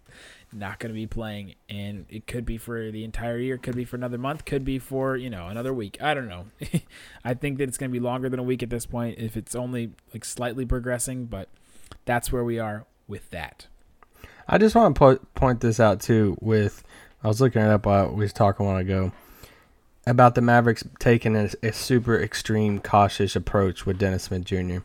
not 0.51 0.79
going 0.79 0.89
to 0.89 0.96
be 0.96 1.08
playing, 1.08 1.55
and 1.69 2.05
it 2.10 2.27
could 2.27 2.46
be 2.46 2.58
for 2.58 2.91
the 2.91 3.03
entire 3.03 3.38
year, 3.38 3.58
could 3.58 3.75
be 3.75 3.86
for 3.86 3.96
another 3.96 4.17
month, 4.17 4.46
could 4.46 4.65
be 4.65 4.79
for 4.79 5.15
you 5.15 5.29
know 5.29 5.48
another 5.48 5.74
week. 5.74 5.98
I 6.01 6.13
don't 6.13 6.27
know. 6.27 6.46
I 7.24 7.34
think 7.36 7.60
that 7.60 7.69
it's 7.69 7.77
going 7.77 7.91
to 7.91 7.93
be 7.93 8.03
longer 8.03 8.29
than 8.29 8.39
a 8.39 8.43
week 8.43 8.63
at 8.63 8.69
this 8.69 8.86
point, 8.86 9.19
if 9.19 9.38
it's 9.38 9.55
only 9.55 9.91
like 10.13 10.25
slightly 10.25 10.65
progressing, 10.65 11.25
but 11.25 11.50
that's 12.05 12.31
where 12.31 12.43
we 12.43 12.60
are 12.60 12.86
with 13.08 13.29
that. 13.29 13.67
I 14.48 14.58
just 14.58 14.75
want 14.75 14.96
to 14.96 15.00
po- 15.00 15.25
point 15.36 15.62
this 15.62 15.79
out 15.79 16.01
too. 16.01 16.36
With 16.41 16.84
I 17.24 17.27
was 17.27 17.39
looking 17.39 17.62
it 17.62 17.69
up 17.69 17.86
while 17.86 18.10
we 18.10 18.24
was 18.24 18.34
talking 18.34 18.65
a 18.65 18.69
while 18.69 18.77
ago 18.79 19.12
about 20.05 20.36
the 20.36 20.41
Mavericks 20.41 20.83
taking 21.00 21.36
a, 21.36 21.50
a 21.62 21.72
super 21.72 22.19
extreme 22.19 22.79
cautious 22.79 23.36
approach 23.36 23.86
with 23.86 23.98
Dennis 23.98 24.24
Smith 24.24 24.45
Jr. 24.45 24.79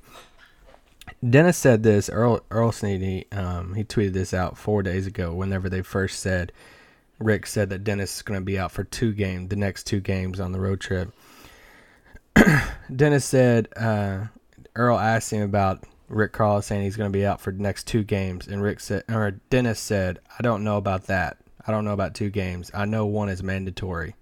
Dennis 1.28 1.56
said 1.56 1.82
this. 1.82 2.08
Earl 2.08 2.40
Earl 2.50 2.72
Sneed 2.72 3.00
he, 3.00 3.36
um, 3.36 3.74
he 3.74 3.84
tweeted 3.84 4.12
this 4.12 4.32
out 4.32 4.56
four 4.56 4.82
days 4.82 5.06
ago. 5.06 5.32
Whenever 5.32 5.68
they 5.68 5.82
first 5.82 6.20
said, 6.20 6.52
Rick 7.18 7.46
said 7.46 7.70
that 7.70 7.84
Dennis 7.84 8.16
is 8.16 8.22
going 8.22 8.40
to 8.40 8.44
be 8.44 8.58
out 8.58 8.70
for 8.70 8.84
two 8.84 9.12
games, 9.12 9.48
the 9.48 9.56
next 9.56 9.84
two 9.84 10.00
games 10.00 10.38
on 10.38 10.52
the 10.52 10.60
road 10.60 10.80
trip. 10.80 11.12
Dennis 12.94 13.24
said 13.24 13.68
uh, 13.76 14.26
Earl 14.76 14.98
asked 14.98 15.32
him 15.32 15.42
about 15.42 15.82
Rick 16.08 16.32
Carlisle 16.32 16.62
saying 16.62 16.82
he's 16.82 16.96
going 16.96 17.12
to 17.12 17.18
be 17.18 17.26
out 17.26 17.40
for 17.40 17.52
the 17.52 17.62
next 17.62 17.86
two 17.86 18.04
games, 18.04 18.46
and 18.46 18.62
Rick 18.62 18.80
said, 18.80 19.04
or 19.10 19.32
Dennis 19.50 19.80
said, 19.80 20.20
I 20.38 20.42
don't 20.42 20.64
know 20.64 20.76
about 20.76 21.06
that. 21.06 21.38
I 21.66 21.72
don't 21.72 21.84
know 21.84 21.92
about 21.92 22.14
two 22.14 22.30
games. 22.30 22.70
I 22.72 22.84
know 22.84 23.04
one 23.04 23.28
is 23.28 23.42
mandatory. 23.42 24.14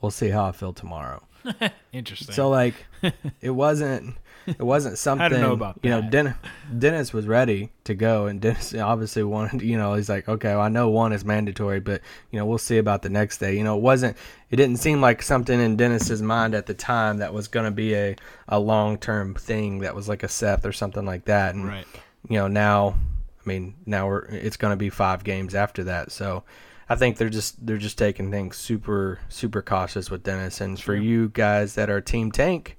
We'll 0.00 0.10
see 0.10 0.28
how 0.28 0.46
I 0.46 0.52
feel 0.52 0.72
tomorrow. 0.72 1.22
Interesting. 1.92 2.34
So 2.34 2.48
like, 2.48 2.74
it 3.40 3.50
wasn't 3.50 4.16
it 4.46 4.62
wasn't 4.62 4.98
something. 4.98 5.24
I 5.24 5.28
don't 5.28 5.40
know 5.40 5.52
about 5.52 5.80
that. 5.80 5.84
You 5.84 5.90
know, 5.90 6.10
Dennis, 6.10 6.34
Dennis 6.78 7.12
was 7.12 7.26
ready 7.26 7.70
to 7.84 7.94
go, 7.94 8.26
and 8.26 8.40
Dennis 8.40 8.74
obviously 8.74 9.22
wanted. 9.22 9.62
You 9.62 9.76
know, 9.76 9.94
he's 9.94 10.08
like, 10.08 10.28
okay, 10.28 10.50
well, 10.50 10.62
I 10.62 10.68
know 10.68 10.88
one 10.88 11.12
is 11.12 11.24
mandatory, 11.24 11.80
but 11.80 12.00
you 12.30 12.38
know, 12.38 12.46
we'll 12.46 12.58
see 12.58 12.78
about 12.78 13.02
the 13.02 13.10
next 13.10 13.38
day. 13.38 13.56
You 13.56 13.64
know, 13.64 13.76
it 13.76 13.82
wasn't. 13.82 14.16
It 14.50 14.56
didn't 14.56 14.78
seem 14.78 15.00
like 15.00 15.22
something 15.22 15.60
in 15.60 15.76
Dennis's 15.76 16.22
mind 16.22 16.54
at 16.54 16.66
the 16.66 16.74
time 16.74 17.18
that 17.18 17.32
was 17.34 17.48
going 17.48 17.66
to 17.66 17.70
be 17.70 17.94
a 17.94 18.16
a 18.48 18.58
long 18.58 18.98
term 18.98 19.34
thing 19.34 19.80
that 19.80 19.94
was 19.94 20.08
like 20.08 20.22
a 20.22 20.28
Seth 20.28 20.64
or 20.64 20.72
something 20.72 21.04
like 21.04 21.26
that. 21.26 21.54
And 21.54 21.68
right. 21.68 21.86
you 22.28 22.38
know, 22.38 22.48
now, 22.48 22.96
I 23.44 23.48
mean, 23.48 23.74
now 23.86 24.08
we're 24.08 24.24
it's 24.24 24.56
going 24.56 24.72
to 24.72 24.76
be 24.76 24.90
five 24.90 25.24
games 25.24 25.54
after 25.54 25.84
that, 25.84 26.12
so. 26.12 26.44
I 26.90 26.96
think 26.96 27.18
they're 27.18 27.28
just 27.28 27.64
they're 27.64 27.78
just 27.78 27.96
taking 27.96 28.32
things 28.32 28.56
super 28.56 29.20
super 29.28 29.62
cautious 29.62 30.10
with 30.10 30.24
Dennis. 30.24 30.60
And 30.60 30.78
for 30.78 30.96
you 30.96 31.28
guys 31.28 31.76
that 31.76 31.88
are 31.88 32.00
Team 32.00 32.32
Tank, 32.32 32.76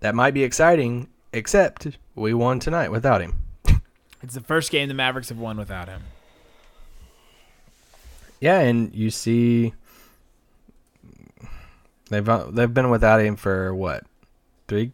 that 0.00 0.14
might 0.14 0.32
be 0.32 0.42
exciting 0.42 1.08
except 1.34 1.86
we 2.14 2.32
won 2.32 2.58
tonight 2.58 2.90
without 2.90 3.20
him. 3.20 3.34
It's 4.22 4.34
the 4.34 4.40
first 4.40 4.72
game 4.72 4.88
the 4.88 4.94
Mavericks 4.94 5.28
have 5.28 5.38
won 5.38 5.58
without 5.58 5.88
him. 5.88 6.02
Yeah, 8.40 8.58
and 8.60 8.92
you 8.92 9.10
see, 9.10 9.74
they've 12.08 12.28
uh, 12.28 12.46
they've 12.50 12.72
been 12.72 12.90
without 12.90 13.20
him 13.20 13.36
for 13.36 13.74
what 13.74 14.04
three 14.66 14.92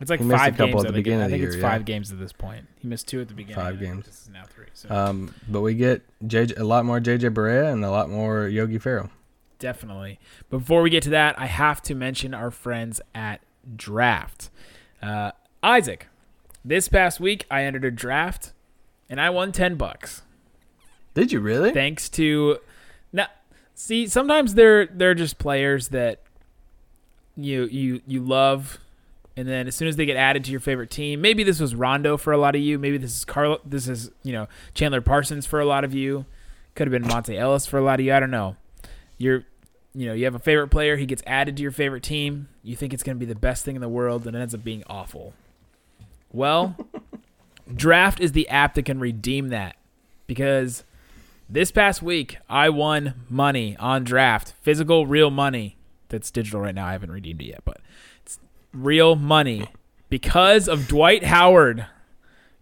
It's 0.00 0.10
like 0.10 0.20
He 0.20 0.26
missed 0.26 0.36
a 0.36 0.44
five 0.44 0.56
games 0.58 0.84
at 0.84 0.86
the 0.88 0.92
beginning 0.92 1.20
I 1.20 1.24
of 1.24 1.30
the 1.30 1.36
think 1.38 1.46
it's 1.46 1.54
year, 1.56 1.62
yeah. 1.64 1.70
five 1.70 1.84
games 1.86 2.12
at 2.12 2.18
this 2.18 2.32
point. 2.32 2.66
He 2.80 2.86
missed 2.88 3.08
two 3.08 3.20
at 3.20 3.28
the 3.28 3.34
beginning. 3.34 3.56
Five 3.56 3.80
games. 3.80 4.04
This 4.06 4.22
is 4.22 4.28
now 4.28 4.44
three. 4.44 4.66
So 4.74 4.90
Um, 4.94 5.34
but 5.48 5.62
we 5.62 5.74
get 5.74 6.02
JJ, 6.26 6.58
a 6.58 6.64
lot 6.64 6.84
more 6.84 7.00
JJ 7.00 7.30
Barea 7.32 7.72
and 7.72 7.82
a 7.84 7.90
lot 7.90 8.10
more 8.10 8.46
Yogi 8.46 8.78
Ferrell. 8.78 9.10
definitely. 9.58 10.18
Before 10.50 10.82
we 10.82 10.90
get 10.90 11.02
to 11.04 11.10
that, 11.10 11.38
I 11.38 11.46
have 11.46 11.80
to 11.82 11.94
mention 11.94 12.34
our 12.34 12.50
friends 12.50 13.00
at 13.14 13.40
Draft. 13.74 14.50
Uh, 15.02 15.32
Isaac, 15.62 16.08
this 16.64 16.88
past 16.88 17.18
week 17.20 17.46
I 17.50 17.64
entered 17.64 17.84
a 17.84 17.90
draft, 17.90 18.52
and 19.08 19.18
I 19.20 19.30
won 19.30 19.50
ten 19.52 19.76
bucks. 19.76 20.22
Did 21.14 21.32
you 21.32 21.40
really? 21.40 21.72
thanks 21.72 22.08
to 22.10 22.58
now 23.12 23.28
see 23.74 24.06
sometimes 24.06 24.54
they're 24.54 24.86
they're 24.86 25.14
just 25.14 25.38
players 25.38 25.88
that 25.88 26.20
you 27.36 27.64
you 27.64 28.02
you 28.06 28.20
love 28.22 28.78
and 29.36 29.46
then 29.48 29.66
as 29.66 29.74
soon 29.74 29.88
as 29.88 29.96
they 29.96 30.06
get 30.06 30.16
added 30.16 30.44
to 30.44 30.50
your 30.50 30.60
favorite 30.60 30.90
team 30.90 31.20
maybe 31.20 31.42
this 31.42 31.60
was 31.60 31.74
rondo 31.74 32.16
for 32.16 32.32
a 32.32 32.38
lot 32.38 32.54
of 32.54 32.60
you 32.60 32.78
maybe 32.78 32.98
this 32.98 33.16
is 33.16 33.24
carl 33.24 33.58
this 33.64 33.88
is 33.88 34.10
you 34.22 34.32
know 34.32 34.46
chandler 34.74 35.00
parsons 35.00 35.46
for 35.46 35.60
a 35.60 35.64
lot 35.64 35.84
of 35.84 35.94
you 35.94 36.24
could 36.74 36.90
have 36.90 37.02
been 37.02 37.10
monta 37.10 37.36
ellis 37.36 37.66
for 37.66 37.78
a 37.78 37.82
lot 37.82 38.00
of 38.00 38.06
you 38.06 38.12
i 38.12 38.20
don't 38.20 38.30
know 38.30 38.56
you're 39.18 39.44
you 39.94 40.06
know 40.06 40.12
you 40.12 40.24
have 40.24 40.34
a 40.34 40.40
favorite 40.40 40.68
player 40.68 40.96
he 40.96 41.06
gets 41.06 41.22
added 41.26 41.56
to 41.56 41.62
your 41.62 41.72
favorite 41.72 42.02
team 42.02 42.48
you 42.62 42.76
think 42.76 42.92
it's 42.92 43.02
going 43.02 43.16
to 43.16 43.20
be 43.20 43.26
the 43.26 43.38
best 43.38 43.64
thing 43.64 43.74
in 43.74 43.80
the 43.80 43.88
world 43.88 44.26
and 44.26 44.36
it 44.36 44.40
ends 44.40 44.54
up 44.54 44.64
being 44.64 44.82
awful 44.88 45.32
well 46.32 46.76
draft 47.74 48.20
is 48.20 48.32
the 48.32 48.48
app 48.48 48.74
that 48.74 48.84
can 48.84 49.00
redeem 49.00 49.48
that 49.48 49.76
because 50.26 50.84
this 51.48 51.70
past 51.70 52.02
week, 52.02 52.38
I 52.48 52.70
won 52.70 53.14
money 53.28 53.76
on 53.78 54.02
draft, 54.02 54.54
physical, 54.62 55.06
real 55.06 55.30
money. 55.30 55.76
That's 56.08 56.30
digital 56.30 56.60
right 56.60 56.74
now. 56.74 56.86
I 56.86 56.92
haven't 56.92 57.12
redeemed 57.12 57.40
it 57.40 57.46
yet, 57.46 57.62
but 57.64 57.80
real 58.76 59.16
money 59.16 59.68
because 60.08 60.68
of 60.68 60.88
Dwight 60.88 61.24
Howard 61.24 61.86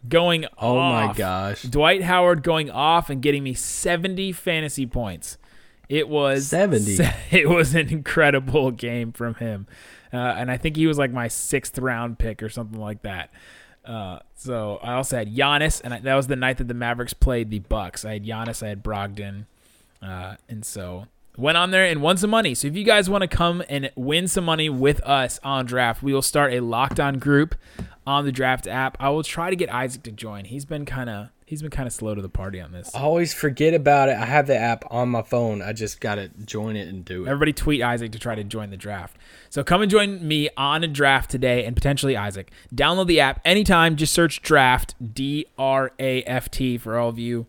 going 0.09 0.47
oh 0.59 0.79
my 0.79 1.13
gosh, 1.13 1.63
Dwight 1.63 2.03
Howard 2.03 2.43
going 2.43 2.71
off 2.71 3.11
and 3.11 3.23
getting 3.23 3.43
me 3.43 3.55
70 3.55 4.33
fantasy 4.33 4.87
points. 4.87 5.39
It 5.89 6.09
was 6.09 6.49
70? 6.49 6.99
It 7.31 7.49
was 7.49 7.75
an 7.75 7.89
incredible 7.89 8.71
game 8.71 9.13
from 9.13 9.35
him, 9.35 9.67
uh, 10.13 10.17
and 10.17 10.51
I 10.51 10.57
think 10.57 10.77
he 10.77 10.87
was 10.87 10.99
like 10.99 11.13
my 11.13 11.29
sixth 11.29 11.79
round 11.79 12.19
pick 12.19 12.43
or 12.43 12.49
something 12.49 12.81
like 12.81 13.03
that. 13.03 13.31
Uh, 13.85 14.21
so 14.35 14.79
I 14.83 14.95
also 14.95 15.19
had 15.19 15.35
Giannis, 15.35 15.83
and 15.85 15.93
I, 15.93 16.01
that 16.01 16.15
was 16.15 16.27
the 16.27 16.37
night 16.37 16.57
that 16.59 16.69
the 16.69 16.75
Mavericks 16.75 17.13
played 17.13 17.51
the 17.51 17.59
Bucks. 17.59 18.05
I 18.05 18.15
had 18.15 18.25
Giannis, 18.25 18.63
I 18.63 18.69
had 18.69 18.83
Brogdon, 18.83 19.45
uh, 20.01 20.37
and 20.49 20.65
so 20.65 21.07
went 21.37 21.57
on 21.57 21.71
there 21.71 21.85
and 21.85 22.01
won 22.01 22.17
some 22.17 22.31
money. 22.31 22.55
So 22.55 22.69
if 22.69 22.77
you 22.77 22.85
guys 22.85 23.11
want 23.11 23.23
to 23.23 23.29
come 23.29 23.63
and 23.69 23.91
win 23.97 24.29
some 24.29 24.45
money 24.45 24.69
with 24.69 25.01
us 25.03 25.41
on 25.43 25.67
draft, 25.67 26.03
we 26.03 26.13
will 26.13 26.23
start 26.23 26.53
a 26.53 26.61
locked 26.61 27.01
on 27.01 27.19
group 27.19 27.55
on 28.07 28.25
the 28.25 28.33
draft 28.33 28.67
app. 28.67 28.97
I 29.01 29.09
will 29.11 29.23
try 29.23 29.51
to 29.51 29.57
get 29.57 29.73
Isaac 29.73 30.03
to 30.05 30.13
join. 30.13 30.45
He's 30.45 30.65
been 30.65 30.85
kind 30.85 31.11
of 31.11 31.29
he's 31.47 31.61
been 31.61 31.71
kind 31.71 31.87
of 31.87 31.93
slow 31.93 32.15
to 32.15 32.23
the 32.23 32.29
party 32.29 32.61
on 32.61 32.73
this. 32.73 32.95
I 32.95 33.01
always 33.01 33.35
forget 33.35 33.75
about 33.75 34.09
it. 34.09 34.17
I 34.17 34.25
have 34.25 34.47
the 34.47 34.57
app 34.57 34.85
on 34.91 35.09
my 35.09 35.23
phone. 35.23 35.61
I 35.61 35.73
just 35.73 36.01
gotta 36.01 36.29
join 36.45 36.77
it 36.77 36.89
and 36.89 37.05
do 37.05 37.25
it. 37.25 37.29
Everybody 37.29 37.53
tweet 37.53 37.83
Isaac 37.83 38.13
to 38.13 38.19
try 38.19 38.35
to 38.35 38.45
join 38.45 38.71
the 38.71 38.77
draft. 38.77 39.17
So 39.51 39.65
come 39.65 39.83
and 39.83 39.91
join 39.91 40.27
me 40.27 40.51
on 40.57 40.85
a 40.85 40.89
draft 40.89 41.31
today 41.31 41.65
and 41.65 41.75
potentially 41.75 42.17
Isaac. 42.17 42.51
Download 42.75 43.07
the 43.07 43.21
app 43.21 43.41
anytime. 43.45 43.97
Just 43.97 44.13
search 44.13 44.43
draft, 44.43 44.95
D 45.15 45.47
R 45.59 45.93
A 45.99 46.23
F 46.25 46.51
T, 46.51 46.79
for 46.79 46.97
all 46.97 47.09
of 47.09 47.19
you 47.19 47.47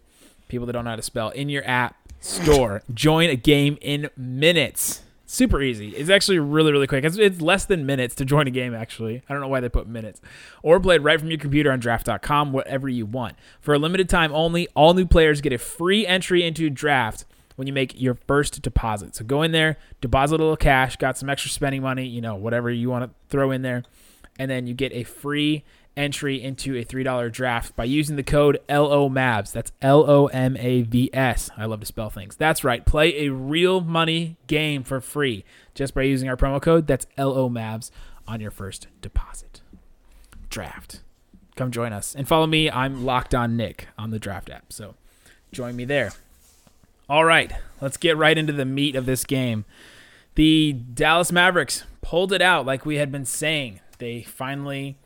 people 0.48 0.65
that 0.68 0.74
don't 0.74 0.86
know 0.86 0.92
how 0.92 0.96
to 0.96 1.01
spell, 1.01 1.30
in 1.30 1.50
your 1.50 1.68
app 1.68 1.98
store. 2.25 2.82
Join 2.94 3.29
a 3.29 3.36
game 3.36 3.77
in 3.82 4.10
minutes. 4.17 5.01
Super 5.27 5.62
easy. 5.62 5.89
It's 5.89 6.10
actually 6.10 6.39
really, 6.39 6.72
really 6.72 6.88
quick. 6.88 7.03
It's, 7.03 7.17
it's 7.17 7.41
less 7.41 7.65
than 7.65 7.86
minutes 7.86 8.15
to 8.15 8.25
join 8.25 8.48
a 8.48 8.51
game, 8.51 8.74
actually. 8.74 9.24
I 9.27 9.34
don't 9.34 9.41
know 9.41 9.48
why 9.48 9.60
they 9.60 9.70
put 9.70 9.88
minutes. 9.88 10.22
Or 10.62 10.79
play 10.79 10.96
it 10.96 11.01
right 11.01 11.20
from 11.20 11.29
your 11.29 11.39
computer 11.39 11.72
on 11.72 11.79
draft.com, 11.79 12.51
whatever 12.51 12.89
you 12.89 13.05
want. 13.05 13.36
For 13.60 13.74
a 13.74 13.79
limited 13.79 14.10
time 14.10 14.32
only, 14.34 14.67
all 14.75 14.94
new 14.94 15.05
players 15.05 15.41
get 15.41 15.53
a 15.53 15.58
free 15.58 16.05
entry 16.05 16.44
into 16.44 16.70
draft 16.70 17.25
when 17.55 17.67
you 17.67 17.74
make 17.74 18.00
your 18.00 18.15
first 18.27 18.62
deposit. 18.62 19.15
So 19.15 19.25
go 19.25 19.41
in 19.41 19.51
there, 19.51 19.77
deposit 20.01 20.36
a 20.36 20.44
little 20.44 20.58
cash, 20.58 20.98
got 20.98 21.17
some 21.17 21.29
extra 21.29 21.50
spending 21.50 21.82
money, 21.82 22.05
you 22.05 22.22
know, 22.22 22.36
whatever 22.36 22.70
you 22.70 22.89
want 22.89 23.05
to 23.05 23.12
throw 23.29 23.51
in 23.51 23.62
there, 23.62 23.84
and 24.38 24.51
then 24.51 24.67
you 24.67 24.74
get 24.74 24.91
a 24.94 25.03
free 25.03 25.63
entry 25.97 26.41
into 26.41 26.75
a 26.75 26.83
$3 26.85 27.31
draft 27.31 27.75
by 27.75 27.83
using 27.83 28.15
the 28.15 28.23
code 28.23 28.59
LOMAVS. 28.69 29.51
That's 29.51 29.71
L 29.81 30.09
O 30.09 30.27
M 30.27 30.57
A 30.57 30.81
V 30.81 31.09
S. 31.13 31.49
I 31.57 31.65
love 31.65 31.79
to 31.79 31.85
spell 31.85 32.09
things. 32.09 32.35
That's 32.35 32.63
right. 32.63 32.85
Play 32.85 33.25
a 33.25 33.31
real 33.31 33.81
money 33.81 34.37
game 34.47 34.83
for 34.83 34.99
free 35.01 35.43
just 35.73 35.93
by 35.93 36.03
using 36.03 36.29
our 36.29 36.37
promo 36.37 36.61
code. 36.61 36.87
That's 36.87 37.07
LOMAVS 37.17 37.91
on 38.27 38.41
your 38.41 38.51
first 38.51 38.87
deposit. 39.01 39.61
Draft. 40.49 41.01
Come 41.55 41.71
join 41.71 41.93
us 41.93 42.13
and 42.13 42.27
follow 42.27 42.47
me. 42.47 42.69
I'm 42.69 43.05
locked 43.05 43.33
on 43.33 43.55
Nick 43.55 43.87
on 43.97 44.09
the 44.09 44.19
draft 44.19 44.49
app. 44.49 44.73
So 44.73 44.95
join 45.51 45.75
me 45.75 45.85
there. 45.85 46.11
All 47.07 47.23
right, 47.23 47.51
let's 47.81 47.97
get 47.97 48.17
right 48.17 48.37
into 48.37 48.51
the 48.51 48.65
meat 48.65 48.95
of 48.95 49.05
this 49.05 49.25
game. 49.25 49.63
The 50.33 50.73
Dallas 50.73 51.31
Mavericks 51.31 51.83
pulled 52.01 52.33
it 52.33 52.41
out 52.41 52.65
like 52.65 52.85
we 52.85 52.95
had 52.95 53.11
been 53.11 53.25
saying. 53.25 53.79
They 53.99 54.23
finally 54.23 54.97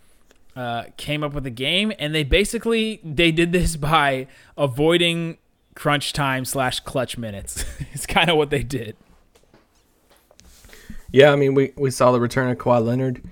uh, 0.60 0.84
came 0.98 1.24
up 1.24 1.34
with 1.34 1.46
a 1.46 1.50
game, 1.52 1.94
and 2.00 2.14
they 2.14 2.24
basically 2.24 3.00
they 3.04 3.32
did 3.32 3.52
this 3.52 3.76
by 3.94 4.28
avoiding 4.58 5.38
crunch 5.76 6.12
time 6.14 6.44
slash 6.46 6.80
clutch 6.82 7.18
minutes. 7.18 7.64
it's 7.94 8.06
kind 8.06 8.30
of 8.30 8.36
what 8.38 8.50
they 8.50 8.64
did. 8.64 8.96
Yeah, 11.12 11.32
I 11.32 11.36
mean, 11.36 11.56
we, 11.56 11.72
we 11.76 11.90
saw 11.92 12.12
the 12.12 12.20
return 12.20 12.52
of 12.52 12.58
Kawhi 12.58 12.86
Leonard, 12.86 13.24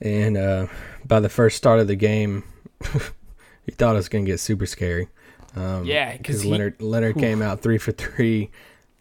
and 0.00 0.36
uh, 0.36 0.66
by 1.04 1.20
the 1.20 1.28
first 1.28 1.56
start 1.58 1.78
of 1.78 1.86
the 1.86 1.96
game, 1.96 2.42
you 2.94 3.74
thought 3.74 3.92
it 3.94 3.96
was 3.98 4.08
going 4.08 4.24
to 4.24 4.30
get 4.30 4.40
super 4.40 4.64
scary. 4.66 5.08
Um, 5.54 5.84
Yeah, 5.84 6.16
'cause 6.16 6.40
he- 6.42 6.50
Leonard 6.50 6.80
Leonard 6.80 7.16
came 7.18 7.42
out 7.42 7.60
three 7.60 7.76
for 7.76 7.92
three, 7.92 8.50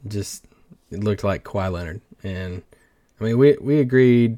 just 0.08 0.46
it 0.90 1.02
looked 1.02 1.24
like 1.24 1.46
Kawhi 1.46 1.72
Leonard, 1.72 2.02
and 2.24 2.64
I 3.20 3.24
mean, 3.24 3.38
we 3.38 3.56
we 3.62 3.80
agreed 3.80 4.38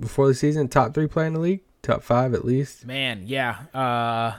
before 0.00 0.26
the 0.28 0.34
season 0.34 0.68
top 0.68 0.92
three 0.92 1.06
player 1.06 1.26
in 1.26 1.32
the 1.32 1.40
league, 1.40 1.60
top 1.84 2.02
five 2.02 2.34
at 2.34 2.44
least. 2.44 2.84
Man, 2.86 3.22
yeah. 3.26 3.58
Uh, 3.72 4.34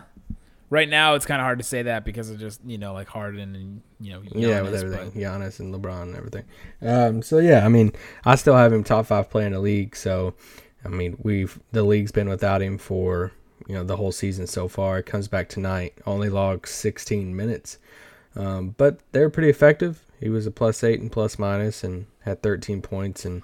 right 0.69 0.89
now, 0.89 1.13
it's 1.15 1.25
kind 1.25 1.39
of 1.39 1.45
hard 1.45 1.59
to 1.59 1.63
say 1.63 1.83
that 1.83 2.03
because 2.03 2.29
of 2.29 2.39
just 2.39 2.59
you 2.65 2.77
know 2.77 2.93
like 2.93 3.07
Harden 3.07 3.55
and 3.55 3.81
you 3.99 4.11
know 4.11 4.21
yeah, 4.33 4.61
with 4.61 4.75
everything, 4.75 5.11
but- 5.11 5.19
Giannis 5.19 5.59
and 5.59 5.73
LeBron 5.73 6.03
and 6.03 6.15
everything. 6.15 6.43
Um, 6.81 7.21
so 7.21 7.37
yeah, 7.37 7.65
I 7.65 7.69
mean, 7.69 7.93
I 8.25 8.35
still 8.35 8.55
have 8.55 8.73
him 8.73 8.83
top 8.83 9.05
five 9.05 9.29
player 9.29 9.45
in 9.47 9.53
the 9.53 9.59
league. 9.59 9.95
So, 9.95 10.33
I 10.83 10.89
mean, 10.89 11.17
we've 11.21 11.59
the 11.71 11.83
league's 11.83 12.11
been 12.11 12.29
without 12.29 12.61
him 12.61 12.77
for 12.77 13.31
you 13.67 13.75
know 13.75 13.83
the 13.83 13.97
whole 13.97 14.11
season 14.11 14.47
so 14.47 14.67
far. 14.67 15.01
Comes 15.01 15.27
back 15.27 15.47
tonight, 15.49 15.93
only 16.05 16.29
logged 16.29 16.67
16 16.67 17.35
minutes, 17.35 17.77
um, 18.35 18.75
but 18.77 18.99
they're 19.11 19.29
pretty 19.29 19.49
effective. 19.49 20.01
He 20.19 20.29
was 20.29 20.47
a 20.47 20.51
plus 20.51 20.83
eight 20.83 20.99
and 21.01 21.11
plus 21.11 21.37
minus 21.37 21.83
and 21.83 22.07
had 22.21 22.41
13 22.41 22.81
points 22.81 23.25
and. 23.25 23.43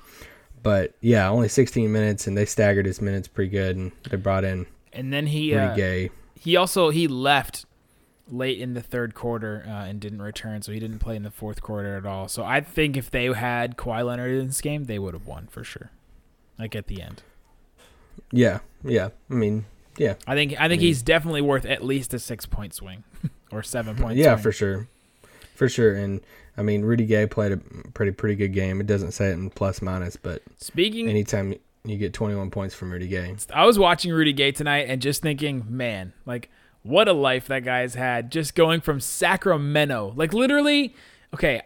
But 0.64 0.94
yeah, 1.02 1.30
only 1.30 1.48
16 1.48 1.92
minutes, 1.92 2.28
and 2.28 2.38
they 2.38 2.46
staggered 2.46 2.86
his 2.86 3.02
minutes 3.02 3.28
pretty 3.28 3.50
good, 3.50 3.78
and 3.78 3.92
they 4.10 4.18
brought 4.18 4.44
in 4.44 4.68
And 4.94 5.12
then 5.12 5.28
he 5.28 5.56
uh, 5.56 5.76
Gay. 5.76 6.12
he 6.36 6.56
also 6.56 6.90
he 6.90 7.08
left 7.08 7.66
late 8.28 8.60
in 8.60 8.74
the 8.74 8.82
third 8.82 9.14
quarter 9.14 9.66
uh, 9.68 9.86
and 9.86 10.00
didn't 10.00 10.22
return, 10.22 10.62
so 10.62 10.72
he 10.72 10.80
didn't 10.80 11.00
play 11.00 11.16
in 11.16 11.24
the 11.24 11.32
fourth 11.32 11.62
quarter 11.62 11.98
at 11.98 12.06
all. 12.06 12.28
So 12.28 12.44
I 12.44 12.62
think 12.62 12.96
if 12.96 13.10
they 13.12 13.26
had 13.34 13.76
Kawhi 13.78 14.06
Leonard 14.06 14.32
in 14.40 14.48
this 14.48 14.62
game, 14.62 14.86
they 14.86 15.00
would 15.00 15.14
have 15.14 15.26
won 15.28 15.48
for 15.48 15.64
sure. 15.64 15.92
Like 16.60 16.76
at 16.76 16.88
the 16.88 17.02
end, 17.02 17.24
Yeah, 18.32 18.60
yeah. 18.84 19.10
I 19.30 19.34
mean, 19.34 19.66
yeah, 19.98 20.14
I 20.28 20.36
think 20.36 20.60
I 20.62 20.68
think 20.68 20.82
he's 20.82 21.02
definitely 21.02 21.42
worth 21.42 21.66
at 21.66 21.84
least 21.84 22.14
a 22.14 22.20
six 22.20 22.46
point 22.46 22.74
swing 22.74 23.04
or 23.52 23.64
seven 23.64 23.96
point. 23.96 24.18
yeah, 24.18 24.36
swing. 24.36 24.44
for 24.44 24.52
sure, 24.52 24.88
for 25.62 25.70
sure. 25.70 25.96
And 25.96 26.22
I 26.58 26.64
mean, 26.64 26.82
Rudy 26.82 27.06
Gay 27.06 27.28
played 27.28 27.52
a 27.52 27.58
pretty 27.94 28.12
pretty 28.12 28.34
good 28.34 28.48
game. 28.48 28.82
It 28.82 28.88
doesn't 28.88 29.12
say 29.12 29.30
it 29.30 29.34
in 29.34 29.52
plus 29.52 29.80
minus, 29.80 30.16
but 30.16 30.42
Speaking 30.58 31.08
anytime 31.08 31.54
you 31.86 31.98
get 31.98 32.14
21 32.14 32.50
points 32.50 32.74
from 32.74 32.92
Rudy 32.92 33.08
Gay, 33.08 33.36
I 33.54 33.68
was 33.68 33.78
watching 33.78 34.12
Rudy 34.12 34.34
Gay 34.34 34.52
tonight 34.52 34.88
and 34.90 35.00
just 35.04 35.22
thinking, 35.22 35.64
man, 35.70 36.14
like 36.26 36.50
what 36.82 37.08
a 37.08 37.14
life 37.14 37.46
that 37.50 37.64
guy's 37.64 37.94
had 37.94 38.32
just 38.32 38.56
going 38.56 38.82
from 38.82 39.00
Sacramento. 39.00 40.14
Like 40.16 40.34
literally, 40.34 40.96
okay, 41.32 41.62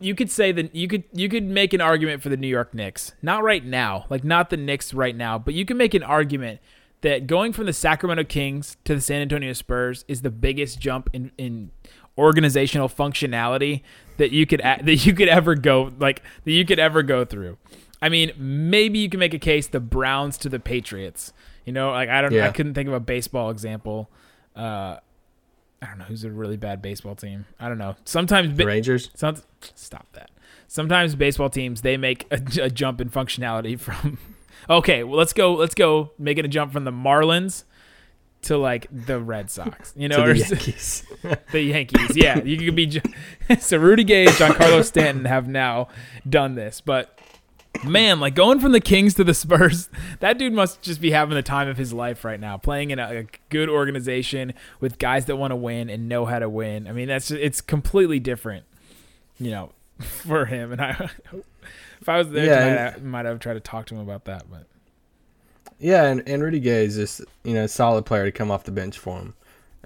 you 0.00 0.16
could 0.16 0.28
say 0.32 0.50
that 0.50 0.74
you 0.74 0.88
could 0.88 1.04
you 1.12 1.28
could 1.28 1.44
make 1.44 1.72
an 1.72 1.80
argument 1.80 2.24
for 2.24 2.28
the 2.28 2.36
New 2.36 2.48
York 2.48 2.74
Knicks. 2.74 3.12
Not 3.22 3.44
right 3.44 3.64
now, 3.64 4.06
like 4.10 4.24
not 4.24 4.50
the 4.50 4.56
Knicks 4.56 4.92
right 4.92 5.14
now, 5.14 5.38
but 5.38 5.54
you 5.54 5.64
can 5.64 5.76
make 5.76 5.94
an 5.94 6.02
argument 6.02 6.58
that 7.02 7.28
going 7.28 7.52
from 7.52 7.66
the 7.66 7.72
Sacramento 7.72 8.24
Kings 8.24 8.76
to 8.82 8.96
the 8.96 9.00
San 9.00 9.22
Antonio 9.22 9.52
Spurs 9.52 10.04
is 10.08 10.22
the 10.22 10.30
biggest 10.30 10.80
jump 10.80 11.08
in 11.12 11.30
in 11.38 11.70
organizational 12.18 12.88
functionality 12.88 13.82
that 14.16 14.32
you 14.32 14.46
could 14.46 14.60
that 14.64 15.06
you 15.06 15.14
could 15.14 15.28
ever 15.28 15.54
go 15.54 15.92
like 15.98 16.22
that 16.44 16.52
you 16.52 16.64
could 16.64 16.78
ever 16.78 17.02
go 17.02 17.24
through. 17.24 17.58
I 18.00 18.08
mean, 18.08 18.32
maybe 18.36 18.98
you 18.98 19.08
can 19.08 19.20
make 19.20 19.34
a 19.34 19.38
case 19.38 19.66
the 19.68 19.80
Browns 19.80 20.36
to 20.38 20.48
the 20.48 20.60
Patriots. 20.60 21.32
You 21.64 21.72
know, 21.72 21.90
like 21.90 22.08
I 22.08 22.20
don't, 22.20 22.32
Yeah. 22.32 22.46
I 22.46 22.50
couldn't 22.52 22.74
think 22.74 22.88
of 22.88 22.94
a 22.94 23.00
baseball 23.00 23.50
example. 23.50 24.08
Uh, 24.54 24.98
I 25.82 25.86
don't 25.86 25.98
know 25.98 26.04
who's 26.04 26.24
a 26.24 26.30
really 26.30 26.56
bad 26.56 26.80
baseball 26.80 27.14
team. 27.14 27.46
I 27.58 27.68
don't 27.68 27.78
know. 27.78 27.96
Sometimes 28.04 28.56
ba- 28.56 28.66
Rangers. 28.66 29.10
some, 29.14 29.36
stop 29.74 30.06
that. 30.12 30.30
Sometimes 30.68 31.14
baseball 31.14 31.50
teams 31.50 31.82
they 31.82 31.96
make 31.96 32.26
a, 32.30 32.40
a 32.62 32.70
jump 32.70 33.00
in 33.00 33.08
functionality 33.10 33.78
from. 33.80 34.18
Okay, 34.68 35.02
well 35.04 35.18
let's 35.18 35.32
go. 35.32 35.54
Let's 35.54 35.74
go 35.74 36.12
making 36.18 36.44
a 36.44 36.48
jump 36.48 36.72
from 36.72 36.84
the 36.84 36.92
Marlins 36.92 37.64
to 38.46 38.56
like 38.58 38.86
the 38.90 39.20
Red 39.20 39.50
Sox. 39.50 39.92
You 39.96 40.08
know, 40.08 40.22
or 40.24 40.34
the 40.34 40.40
s- 40.42 40.50
Yankees. 40.50 41.06
the 41.52 41.60
Yankees. 41.60 42.16
Yeah, 42.16 42.42
you 42.42 42.56
could 42.58 42.74
be. 42.76 43.00
So 43.60 43.76
Rudy 43.78 44.02
Gay 44.04 44.26
and 44.26 44.34
Giancarlo 44.34 44.84
Stanton 44.84 45.24
have 45.24 45.46
now 45.46 45.88
done 46.28 46.54
this, 46.56 46.80
but 46.80 47.16
man, 47.84 48.18
like 48.18 48.34
going 48.34 48.58
from 48.58 48.72
the 48.72 48.80
Kings 48.80 49.14
to 49.14 49.24
the 49.24 49.34
Spurs, 49.34 49.88
that 50.20 50.36
dude 50.38 50.52
must 50.52 50.82
just 50.82 51.00
be 51.00 51.12
having 51.12 51.34
the 51.36 51.42
time 51.42 51.68
of 51.68 51.76
his 51.76 51.92
life 51.92 52.24
right 52.24 52.40
now, 52.40 52.56
playing 52.56 52.90
in 52.90 52.98
a, 52.98 53.20
a 53.20 53.26
good 53.50 53.68
organization 53.68 54.52
with 54.80 54.98
guys 54.98 55.26
that 55.26 55.36
want 55.36 55.52
to 55.52 55.56
win 55.56 55.88
and 55.90 56.08
know 56.08 56.24
how 56.24 56.38
to 56.40 56.48
win. 56.48 56.88
I 56.88 56.92
mean, 56.92 57.06
that's 57.06 57.30
it's 57.30 57.60
completely 57.60 58.18
different, 58.18 58.64
you 59.38 59.50
know, 59.52 59.70
for 60.00 60.46
him. 60.46 60.72
And 60.72 60.80
I, 60.80 61.10
if 62.00 62.08
I 62.08 62.18
was 62.18 62.30
there, 62.30 62.46
Yeah, 62.46 62.90
tonight, 62.90 62.94
I 62.96 62.98
might 63.00 63.26
have 63.26 63.38
tried 63.38 63.54
to 63.54 63.60
talk 63.60 63.86
to 63.86 63.94
him 63.94 64.00
about 64.00 64.24
that, 64.24 64.44
but. 64.50 64.66
Yeah, 65.78 66.04
and, 66.04 66.26
and 66.26 66.42
Rudy 66.42 66.60
Gay 66.60 66.84
is 66.84 66.96
just 66.96 67.22
you 67.44 67.54
know 67.54 67.64
a 67.64 67.68
solid 67.68 68.06
player 68.06 68.24
to 68.24 68.32
come 68.32 68.50
off 68.50 68.64
the 68.64 68.72
bench 68.72 68.98
for 68.98 69.18
him 69.18 69.34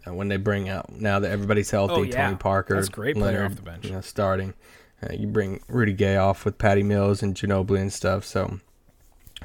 uh, 0.06 0.14
when 0.14 0.28
they 0.28 0.36
bring 0.36 0.68
out 0.68 0.90
now 0.92 1.18
that 1.18 1.30
everybody's 1.30 1.70
healthy. 1.70 1.94
Oh, 1.94 2.02
yeah. 2.02 2.26
Tony 2.26 2.36
Parker, 2.36 2.76
That's 2.76 2.88
great 2.88 3.16
player 3.16 3.32
Leonard, 3.32 3.50
off 3.52 3.56
the 3.56 3.62
bench. 3.62 3.86
You 3.86 3.92
know, 3.92 4.00
starting. 4.00 4.54
Uh, 5.02 5.12
you 5.14 5.26
bring 5.26 5.60
Rudy 5.68 5.92
Gay 5.92 6.16
off 6.16 6.44
with 6.44 6.58
Patty 6.58 6.82
Mills 6.82 7.22
and 7.22 7.34
Ginobili 7.34 7.80
and 7.80 7.92
stuff. 7.92 8.24
So 8.24 8.60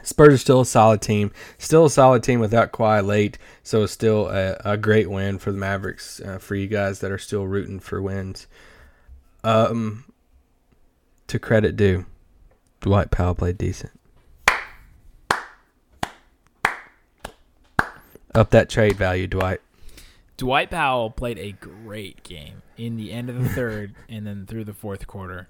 Spurs 0.03 0.33
are 0.33 0.37
still 0.37 0.61
a 0.61 0.65
solid 0.65 1.01
team, 1.01 1.31
still 1.57 1.85
a 1.85 1.89
solid 1.89 2.23
team 2.23 2.39
without 2.39 2.71
Kawhi 2.71 3.05
late. 3.05 3.37
So 3.63 3.83
it's 3.83 3.93
still 3.93 4.27
a, 4.27 4.57
a 4.65 4.77
great 4.77 5.09
win 5.09 5.39
for 5.39 5.51
the 5.51 5.57
Mavericks. 5.57 6.19
Uh, 6.19 6.37
for 6.37 6.55
you 6.55 6.67
guys 6.67 6.99
that 6.99 7.11
are 7.11 7.17
still 7.17 7.47
rooting 7.47 7.79
for 7.79 8.01
wins. 8.01 8.47
Um, 9.43 10.05
to 11.27 11.39
credit 11.39 11.75
due, 11.75 12.05
Dwight 12.81 13.11
Powell 13.11 13.35
played 13.35 13.57
decent. 13.57 13.91
Up 18.35 18.49
that 18.49 18.69
trade 18.69 18.97
value, 18.97 19.27
Dwight. 19.27 19.61
Dwight 20.37 20.69
Powell 20.69 21.09
played 21.09 21.39
a 21.39 21.53
great 21.53 22.21
game 22.23 22.61
in 22.75 22.97
the 22.97 23.11
end 23.11 23.29
of 23.29 23.41
the 23.41 23.49
third 23.55 23.95
and 24.09 24.27
then 24.27 24.45
through 24.45 24.65
the 24.65 24.73
fourth 24.73 25.07
quarter. 25.07 25.47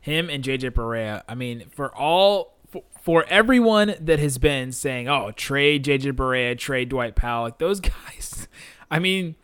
Him 0.00 0.28
and 0.28 0.42
JJ 0.42 0.72
Barea, 0.72 1.22
I 1.28 1.34
mean, 1.34 1.68
for 1.70 1.94
all 1.94 2.54
for, 2.68 2.82
for 3.00 3.24
everyone 3.28 3.94
that 4.00 4.18
has 4.18 4.38
been 4.38 4.72
saying, 4.72 5.08
"Oh, 5.08 5.30
trade 5.32 5.84
JJ 5.84 6.12
Barea, 6.12 6.58
trade 6.58 6.88
Dwight 6.88 7.14
Powell," 7.14 7.44
like 7.44 7.58
those 7.58 7.80
guys. 8.06 8.48
I 8.90 8.98
mean, 8.98 9.36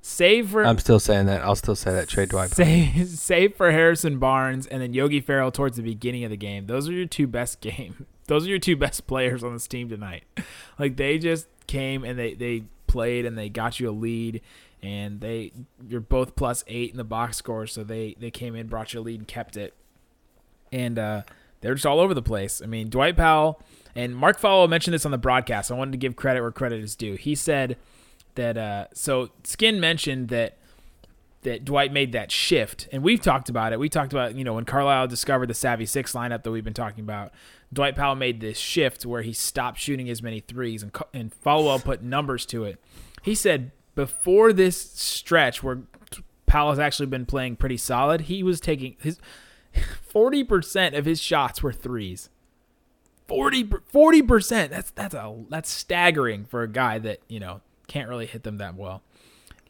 save 0.00 0.50
for 0.50 0.64
I'm 0.64 0.78
still 0.78 1.00
saying 1.00 1.26
that. 1.26 1.42
I'll 1.42 1.56
still 1.56 1.76
say 1.76 1.92
that 1.92 2.08
trade 2.08 2.30
Dwight. 2.30 2.50
Powell. 2.50 2.66
save, 2.66 3.08
save 3.18 3.56
for 3.56 3.70
Harrison 3.70 4.18
Barnes 4.18 4.66
and 4.66 4.82
then 4.82 4.92
Yogi 4.92 5.20
Ferrell 5.20 5.52
towards 5.52 5.76
the 5.76 5.82
beginning 5.82 6.24
of 6.24 6.30
the 6.30 6.36
game. 6.36 6.66
Those 6.66 6.88
are 6.88 6.92
your 6.92 7.06
two 7.06 7.26
best 7.26 7.60
game. 7.60 8.06
Those 8.26 8.46
are 8.46 8.50
your 8.50 8.58
two 8.58 8.76
best 8.84 9.06
players 9.06 9.42
on 9.44 9.52
this 9.52 9.66
team 9.66 9.88
tonight. 9.88 10.24
Like 10.76 10.96
they 10.96 11.18
just 11.18 11.46
came 11.68 12.02
and 12.02 12.18
they 12.18 12.34
they 12.34 12.64
played 12.88 13.26
and 13.26 13.38
they 13.38 13.48
got 13.48 13.78
you 13.78 13.88
a 13.88 13.92
lead 13.92 14.40
and 14.84 15.20
they 15.20 15.52
you're 15.88 16.00
both 16.00 16.36
plus 16.36 16.62
eight 16.66 16.90
in 16.90 16.98
the 16.98 17.04
box 17.04 17.38
score, 17.38 17.66
so 17.66 17.82
they 17.82 18.14
they 18.18 18.30
came 18.30 18.54
in, 18.54 18.66
brought 18.66 18.92
you 18.92 19.00
a 19.00 19.02
lead, 19.02 19.20
and 19.20 19.26
kept 19.26 19.56
it. 19.56 19.72
And 20.70 20.98
uh, 20.98 21.22
they're 21.60 21.74
just 21.74 21.86
all 21.86 22.00
over 22.00 22.12
the 22.12 22.22
place. 22.22 22.60
I 22.60 22.66
mean, 22.66 22.90
Dwight 22.90 23.16
Powell 23.16 23.62
and 23.94 24.14
Mark 24.14 24.38
Followill 24.38 24.68
mentioned 24.68 24.92
this 24.92 25.06
on 25.06 25.12
the 25.12 25.18
broadcast. 25.18 25.70
I 25.70 25.74
wanted 25.74 25.92
to 25.92 25.98
give 25.98 26.16
credit 26.16 26.42
where 26.42 26.50
credit 26.50 26.82
is 26.82 26.94
due. 26.94 27.14
He 27.14 27.34
said 27.34 27.78
that 28.34 28.58
uh, 28.58 28.86
so 28.92 29.30
Skin 29.42 29.80
mentioned 29.80 30.28
that 30.28 30.58
that 31.44 31.64
Dwight 31.64 31.92
made 31.92 32.12
that 32.12 32.30
shift, 32.30 32.88
and 32.92 33.02
we've 33.02 33.20
talked 33.20 33.48
about 33.48 33.72
it. 33.72 33.78
We 33.78 33.88
talked 33.88 34.12
about 34.12 34.34
you 34.34 34.44
know 34.44 34.54
when 34.54 34.64
Carlisle 34.64 35.08
discovered 35.08 35.48
the 35.48 35.54
Savvy 35.54 35.86
Six 35.86 36.12
lineup 36.12 36.42
that 36.42 36.50
we've 36.50 36.64
been 36.64 36.74
talking 36.74 37.04
about. 37.04 37.32
Dwight 37.72 37.96
Powell 37.96 38.14
made 38.14 38.40
this 38.40 38.58
shift 38.58 39.04
where 39.04 39.22
he 39.22 39.32
stopped 39.32 39.78
shooting 39.78 40.08
as 40.10 40.22
many 40.22 40.40
threes, 40.40 40.82
and 40.82 40.94
and 41.12 41.32
Followill 41.44 41.82
put 41.82 42.02
numbers 42.02 42.44
to 42.46 42.64
it. 42.64 42.78
He 43.22 43.34
said 43.34 43.70
before 43.94 44.52
this 44.52 44.76
stretch 44.76 45.62
where 45.62 45.82
Powell 46.46 46.70
has 46.70 46.78
actually 46.78 47.06
been 47.06 47.26
playing 47.26 47.56
pretty 47.56 47.76
solid, 47.76 48.22
he 48.22 48.42
was 48.42 48.60
taking 48.60 48.96
his 49.00 49.18
forty 50.02 50.44
percent 50.44 50.94
of 50.94 51.04
his 51.04 51.20
shots 51.20 51.62
were 51.62 51.72
threes. 51.72 52.28
40 53.26 54.22
percent. 54.22 54.70
That's 54.70 54.90
that's 54.90 55.14
a 55.14 55.34
that's 55.48 55.70
staggering 55.70 56.44
for 56.44 56.62
a 56.62 56.68
guy 56.68 56.98
that 56.98 57.20
you 57.28 57.40
know 57.40 57.62
can't 57.86 58.08
really 58.08 58.26
hit 58.26 58.42
them 58.42 58.58
that 58.58 58.74
well. 58.74 59.02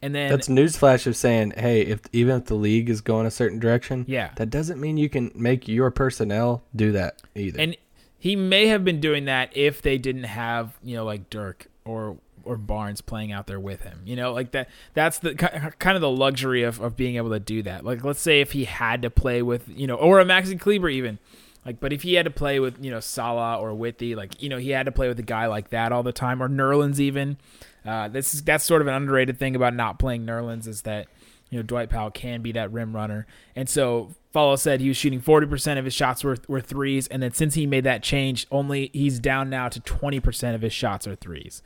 And 0.05 0.13
then 0.13 0.29
That's 0.29 0.47
newsflash 0.47 1.07
of 1.07 1.15
saying, 1.17 1.53
hey, 1.57 1.81
if 1.81 2.01
even 2.13 2.37
if 2.37 2.45
the 2.45 2.53
league 2.53 2.89
is 2.91 3.01
going 3.01 3.25
a 3.25 3.31
certain 3.31 3.57
direction, 3.57 4.05
Yeah. 4.07 4.29
that 4.35 4.51
doesn't 4.51 4.79
mean 4.79 4.97
you 4.97 5.09
can 5.09 5.31
make 5.33 5.67
your 5.67 5.89
personnel 5.89 6.61
do 6.75 6.91
that 6.91 7.21
either. 7.33 7.59
And 7.59 7.75
he 8.19 8.35
may 8.35 8.67
have 8.67 8.83
been 8.85 8.99
doing 8.99 9.25
that 9.25 9.49
if 9.57 9.81
they 9.81 9.97
didn't 9.97 10.25
have, 10.25 10.77
you 10.83 10.95
know, 10.95 11.05
like 11.05 11.29
Dirk 11.31 11.67
or 11.85 12.17
or 12.43 12.57
Barnes 12.57 13.01
playing 13.01 13.31
out 13.31 13.47
there 13.47 13.59
with 13.59 13.81
him. 13.81 14.01
You 14.05 14.15
know, 14.15 14.31
like 14.31 14.51
that 14.51 14.69
that's 14.93 15.17
the 15.17 15.33
kind 15.33 15.95
of 15.95 16.01
the 16.01 16.11
luxury 16.11 16.61
of, 16.61 16.79
of 16.79 16.95
being 16.95 17.15
able 17.15 17.31
to 17.31 17.39
do 17.39 17.63
that. 17.63 17.83
Like 17.83 18.03
let's 18.03 18.21
say 18.21 18.41
if 18.41 18.51
he 18.51 18.65
had 18.65 19.01
to 19.01 19.09
play 19.09 19.41
with, 19.41 19.67
you 19.67 19.87
know, 19.87 19.95
or 19.95 20.19
a 20.19 20.25
Maxi 20.25 20.59
Kleber 20.59 20.87
even. 20.89 21.17
Like 21.65 21.79
but 21.79 21.91
if 21.91 22.03
he 22.03 22.13
had 22.13 22.25
to 22.25 22.31
play 22.31 22.59
with, 22.59 22.83
you 22.83 22.91
know, 22.91 22.99
Salah 22.99 23.59
or 23.59 23.73
Withey, 23.73 24.15
like, 24.15 24.41
you 24.41 24.49
know, 24.49 24.57
he 24.57 24.69
had 24.69 24.85
to 24.85 24.91
play 24.91 25.07
with 25.07 25.19
a 25.19 25.23
guy 25.23 25.47
like 25.47 25.69
that 25.71 25.91
all 25.91 26.03
the 26.03 26.13
time 26.13 26.41
or 26.41 26.47
Nerlens 26.47 26.99
even. 26.99 27.37
Uh, 27.85 28.07
this 28.07 28.33
is 28.33 28.41
that's 28.41 28.63
sort 28.63 28.81
of 28.81 28.87
an 28.87 28.93
underrated 28.93 29.37
thing 29.37 29.55
about 29.55 29.73
not 29.73 29.99
playing 29.99 30.25
Nerlens 30.25 30.67
is 30.67 30.81
that 30.83 31.07
you 31.49 31.59
know 31.59 31.63
Dwight 31.63 31.89
Powell 31.89 32.09
can 32.09 32.41
be 32.41 32.51
that 32.53 32.71
rim 32.71 32.95
runner, 32.95 33.27
and 33.55 33.69
so 33.69 34.15
Followill 34.33 34.57
said 34.57 34.81
he 34.81 34.87
was 34.87 34.97
shooting 34.97 35.21
forty 35.21 35.45
percent 35.45 35.77
of 35.77 35.85
his 35.85 35.93
shots 35.93 36.23
were 36.23 36.37
were 36.47 36.61
threes, 36.61 37.07
and 37.07 37.21
then 37.21 37.31
since 37.31 37.53
he 37.53 37.67
made 37.67 37.83
that 37.83 38.01
change, 38.01 38.47
only 38.51 38.89
he's 38.91 39.19
down 39.19 39.51
now 39.51 39.69
to 39.69 39.79
twenty 39.81 40.19
percent 40.19 40.55
of 40.55 40.63
his 40.63 40.73
shots 40.73 41.05
are 41.07 41.15
threes, 41.15 41.61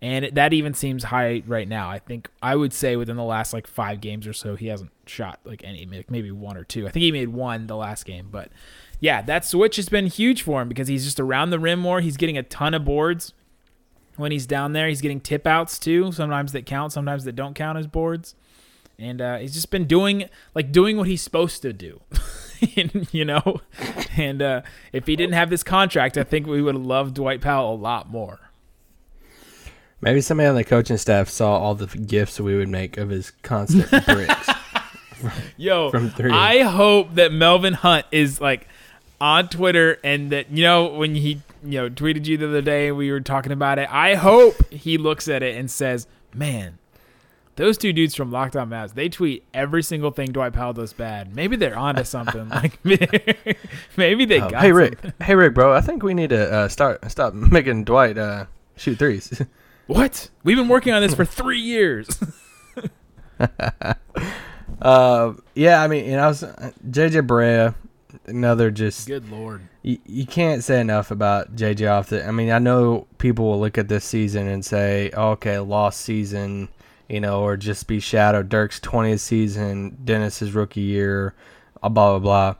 and 0.00 0.26
that 0.32 0.52
even 0.52 0.74
seems 0.74 1.04
high 1.04 1.42
right 1.44 1.66
now. 1.66 1.90
I 1.90 1.98
think 1.98 2.30
I 2.40 2.54
would 2.54 2.72
say 2.72 2.94
within 2.94 3.16
the 3.16 3.24
last 3.24 3.52
like 3.52 3.66
five 3.66 4.00
games 4.00 4.28
or 4.28 4.32
so, 4.32 4.54
he 4.54 4.68
hasn't 4.68 4.92
shot 5.06 5.40
like 5.44 5.64
any 5.64 5.86
maybe 6.08 6.30
one 6.30 6.56
or 6.56 6.62
two. 6.62 6.86
I 6.86 6.90
think 6.90 7.02
he 7.02 7.10
made 7.10 7.30
one 7.30 7.66
the 7.66 7.76
last 7.76 8.06
game, 8.06 8.28
but 8.30 8.50
yeah, 9.00 9.22
that 9.22 9.44
switch 9.44 9.76
has 9.76 9.88
been 9.88 10.06
huge 10.06 10.42
for 10.42 10.62
him 10.62 10.68
because 10.68 10.88
he's 10.88 11.04
just 11.04 11.20
around 11.20 11.50
the 11.50 11.58
rim 11.58 11.78
more. 11.78 12.00
He's 12.00 12.16
getting 12.16 12.38
a 12.38 12.42
ton 12.42 12.74
of 12.74 12.84
boards 12.84 13.32
when 14.16 14.32
he's 14.32 14.46
down 14.46 14.72
there. 14.72 14.88
He's 14.88 15.00
getting 15.00 15.20
tip 15.20 15.46
outs 15.46 15.78
too. 15.78 16.12
Sometimes 16.12 16.52
that 16.52 16.66
count, 16.66 16.92
sometimes 16.92 17.24
that 17.24 17.32
don't 17.32 17.54
count 17.54 17.78
as 17.78 17.86
boards. 17.86 18.34
And 18.98 19.20
uh, 19.20 19.38
he's 19.38 19.54
just 19.54 19.70
been 19.70 19.86
doing 19.86 20.28
like 20.54 20.70
doing 20.70 20.96
what 20.96 21.08
he's 21.08 21.22
supposed 21.22 21.62
to 21.62 21.72
do, 21.72 22.00
you 23.10 23.24
know. 23.24 23.60
And 24.16 24.40
uh, 24.40 24.62
if 24.92 25.06
he 25.06 25.16
didn't 25.16 25.34
have 25.34 25.50
this 25.50 25.64
contract, 25.64 26.16
I 26.16 26.22
think 26.22 26.46
we 26.46 26.62
would 26.62 26.76
have 26.76 26.84
loved 26.84 27.14
Dwight 27.14 27.40
Powell 27.40 27.74
a 27.74 27.76
lot 27.76 28.08
more. 28.08 28.38
Maybe 30.00 30.20
somebody 30.20 30.48
on 30.48 30.54
the 30.54 30.64
coaching 30.64 30.98
staff 30.98 31.28
saw 31.28 31.56
all 31.56 31.74
the 31.74 31.86
gifts 31.86 32.38
we 32.38 32.54
would 32.54 32.68
make 32.68 32.98
of 32.98 33.08
his 33.08 33.32
constant 33.42 33.90
bricks. 34.06 34.50
Yo, 35.56 35.90
From 35.90 36.10
three. 36.10 36.30
I 36.30 36.60
hope 36.60 37.14
that 37.14 37.32
Melvin 37.32 37.72
Hunt 37.72 38.06
is 38.12 38.40
like 38.40 38.68
on 39.24 39.48
Twitter 39.48 39.98
and 40.04 40.28
that 40.30 40.50
you 40.50 40.62
know 40.62 40.84
when 40.86 41.14
he 41.14 41.40
you 41.64 41.80
know 41.80 41.88
tweeted 41.88 42.26
you 42.26 42.36
the 42.36 42.46
other 42.46 42.60
day 42.60 42.92
we 42.92 43.10
were 43.10 43.20
talking 43.20 43.52
about 43.52 43.78
it. 43.78 43.88
I 43.90 44.14
hope 44.16 44.54
he 44.70 44.98
looks 44.98 45.28
at 45.28 45.42
it 45.42 45.56
and 45.56 45.70
says, 45.70 46.06
"Man, 46.34 46.76
those 47.56 47.78
two 47.78 47.94
dudes 47.94 48.14
from 48.14 48.30
Locked 48.30 48.54
On 48.54 48.68
Mavs, 48.68 48.92
they 48.92 49.08
tweet 49.08 49.42
every 49.54 49.82
single 49.82 50.10
thing 50.10 50.30
Dwight 50.30 50.52
Powell 50.52 50.74
does 50.74 50.92
bad. 50.92 51.34
Maybe 51.34 51.56
they're 51.56 51.78
onto 51.78 52.04
something. 52.16 52.50
like 52.50 52.78
maybe 53.96 54.24
they 54.26 54.40
Oh, 54.42 54.50
got 54.50 54.60
hey 54.62 54.72
Rick, 54.72 55.00
something. 55.00 55.12
hey 55.26 55.34
Rick, 55.34 55.54
bro, 55.54 55.72
I 55.72 55.80
think 55.80 56.02
we 56.02 56.12
need 56.12 56.28
to 56.30 56.52
uh, 56.52 56.68
start 56.68 57.10
stop 57.10 57.32
making 57.56 57.84
Dwight 57.84 58.18
uh, 58.18 58.44
shoot 58.76 58.98
threes. 58.98 59.40
What? 59.86 60.28
We've 60.44 60.56
been 60.58 60.68
working 60.68 60.92
on 60.92 61.00
this 61.02 61.14
for 61.14 61.24
three 61.24 61.60
years. 61.60 62.08
uh, 64.80 65.32
yeah, 65.54 65.82
I 65.82 65.88
mean, 65.88 66.04
you 66.06 66.12
know, 66.12 66.24
I 66.24 66.28
was, 66.28 66.42
uh, 66.42 66.70
JJ 66.90 67.26
Barea, 67.26 67.74
another 68.26 68.70
just 68.70 69.06
Good 69.06 69.30
lord. 69.30 69.62
you, 69.82 69.98
you 70.06 70.26
can't 70.26 70.62
say 70.62 70.80
enough 70.80 71.10
about 71.10 71.56
JJ 71.56 71.90
off 71.90 72.08
the. 72.08 72.26
I 72.26 72.30
mean, 72.30 72.50
I 72.50 72.58
know 72.58 73.06
people 73.18 73.46
will 73.46 73.60
look 73.60 73.78
at 73.78 73.88
this 73.88 74.04
season 74.04 74.46
and 74.46 74.64
say, 74.64 75.10
oh, 75.14 75.30
okay, 75.30 75.58
lost 75.58 76.00
season, 76.00 76.68
you 77.08 77.20
know, 77.20 77.42
or 77.42 77.56
just 77.56 77.86
be 77.86 78.00
shadowed. 78.00 78.48
Dirk's 78.48 78.80
20th 78.80 79.20
season, 79.20 79.98
Dennis's 80.04 80.52
rookie 80.52 80.80
year, 80.80 81.34
uh, 81.82 81.88
blah, 81.88 82.18
blah, 82.18 82.18
blah. 82.18 82.54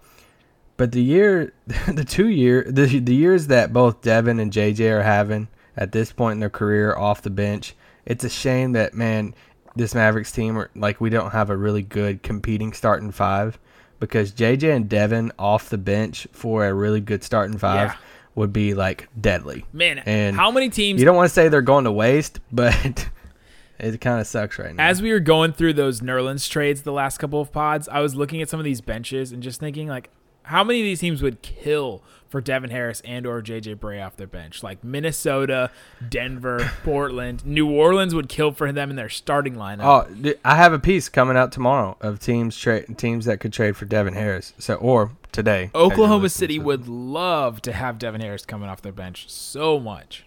But 0.76 0.92
the 0.92 1.02
year, 1.02 1.52
the 1.88 2.04
two 2.04 2.28
year, 2.28 2.64
the, 2.68 2.98
the 2.98 3.14
years 3.14 3.46
that 3.48 3.72
both 3.72 4.02
Devin 4.02 4.40
and 4.40 4.52
JJ 4.52 4.90
are 4.90 5.02
having 5.02 5.48
at 5.76 5.92
this 5.92 6.12
point 6.12 6.34
in 6.34 6.40
their 6.40 6.50
career 6.50 6.94
off 6.96 7.22
the 7.22 7.30
bench, 7.30 7.74
it's 8.04 8.24
a 8.24 8.30
shame 8.30 8.72
that, 8.72 8.94
man, 8.94 9.34
this 9.76 9.94
Mavericks 9.94 10.30
team, 10.30 10.64
like, 10.76 11.00
we 11.00 11.10
don't 11.10 11.32
have 11.32 11.50
a 11.50 11.56
really 11.56 11.82
good 11.82 12.22
competing 12.22 12.72
starting 12.72 13.10
five 13.10 13.58
because 14.04 14.32
JJ 14.32 14.74
and 14.74 14.88
Devin 14.88 15.32
off 15.38 15.68
the 15.70 15.78
bench 15.78 16.26
for 16.32 16.66
a 16.66 16.72
really 16.74 17.00
good 17.00 17.22
starting 17.24 17.58
five 17.58 17.90
Yeah. 17.90 17.96
would 18.34 18.52
be 18.52 18.74
like 18.74 19.08
deadly. 19.20 19.64
Man, 19.72 19.98
And 20.00 20.36
how 20.36 20.50
many 20.50 20.68
teams 20.70 21.00
You 21.00 21.06
don't 21.06 21.16
want 21.16 21.28
to 21.28 21.34
say 21.34 21.48
they're 21.48 21.62
going 21.62 21.84
to 21.84 21.92
waste, 21.92 22.40
but 22.52 23.08
it 23.78 24.00
kind 24.00 24.20
of 24.20 24.26
sucks 24.26 24.58
right 24.58 24.74
now. 24.74 24.84
as 24.84 25.02
we 25.02 25.12
were 25.12 25.20
going 25.20 25.52
through 25.52 25.74
those 25.74 26.00
Nerlens 26.00 26.48
trades 26.48 26.82
the 26.82 26.92
last 26.92 27.18
couple 27.18 27.40
of 27.40 27.52
pods, 27.52 27.88
I 27.88 28.00
was 28.00 28.14
looking 28.14 28.40
at 28.42 28.48
some 28.48 28.60
of 28.60 28.64
these 28.64 28.80
benches 28.80 29.32
and 29.32 29.42
just 29.42 29.60
thinking 29.60 29.88
like 29.88 30.10
how 30.44 30.62
many 30.62 30.80
of 30.80 30.84
these 30.84 31.00
teams 31.00 31.22
would 31.22 31.42
kill 31.42 32.02
for 32.34 32.40
Devin 32.40 32.70
Harris 32.70 33.00
and 33.04 33.26
or 33.26 33.40
JJ 33.40 33.76
Barea 33.76 34.04
off 34.04 34.16
their 34.16 34.26
bench? 34.26 34.64
Like 34.64 34.82
Minnesota, 34.82 35.70
Denver, 36.08 36.72
Portland, 36.82 37.46
New 37.46 37.70
Orleans 37.70 38.12
would 38.12 38.28
kill 38.28 38.50
for 38.50 38.72
them 38.72 38.90
in 38.90 38.96
their 38.96 39.08
starting 39.08 39.54
lineup. 39.54 39.84
Oh, 39.84 40.32
I 40.44 40.56
have 40.56 40.72
a 40.72 40.80
piece 40.80 41.08
coming 41.08 41.36
out 41.36 41.52
tomorrow 41.52 41.96
of 42.00 42.18
teams 42.18 42.58
tra- 42.58 42.92
teams 42.94 43.26
that 43.26 43.38
could 43.38 43.52
trade 43.52 43.76
for 43.76 43.84
Devin 43.84 44.14
Harris. 44.14 44.52
So 44.58 44.74
or 44.74 45.12
today, 45.30 45.70
Oklahoma 45.76 46.28
City 46.28 46.58
to 46.58 46.64
would 46.64 46.88
love 46.88 47.62
to 47.62 47.72
have 47.72 48.00
Devin 48.00 48.20
Harris 48.20 48.44
coming 48.44 48.68
off 48.68 48.82
their 48.82 48.90
bench 48.90 49.30
so 49.30 49.78
much. 49.78 50.26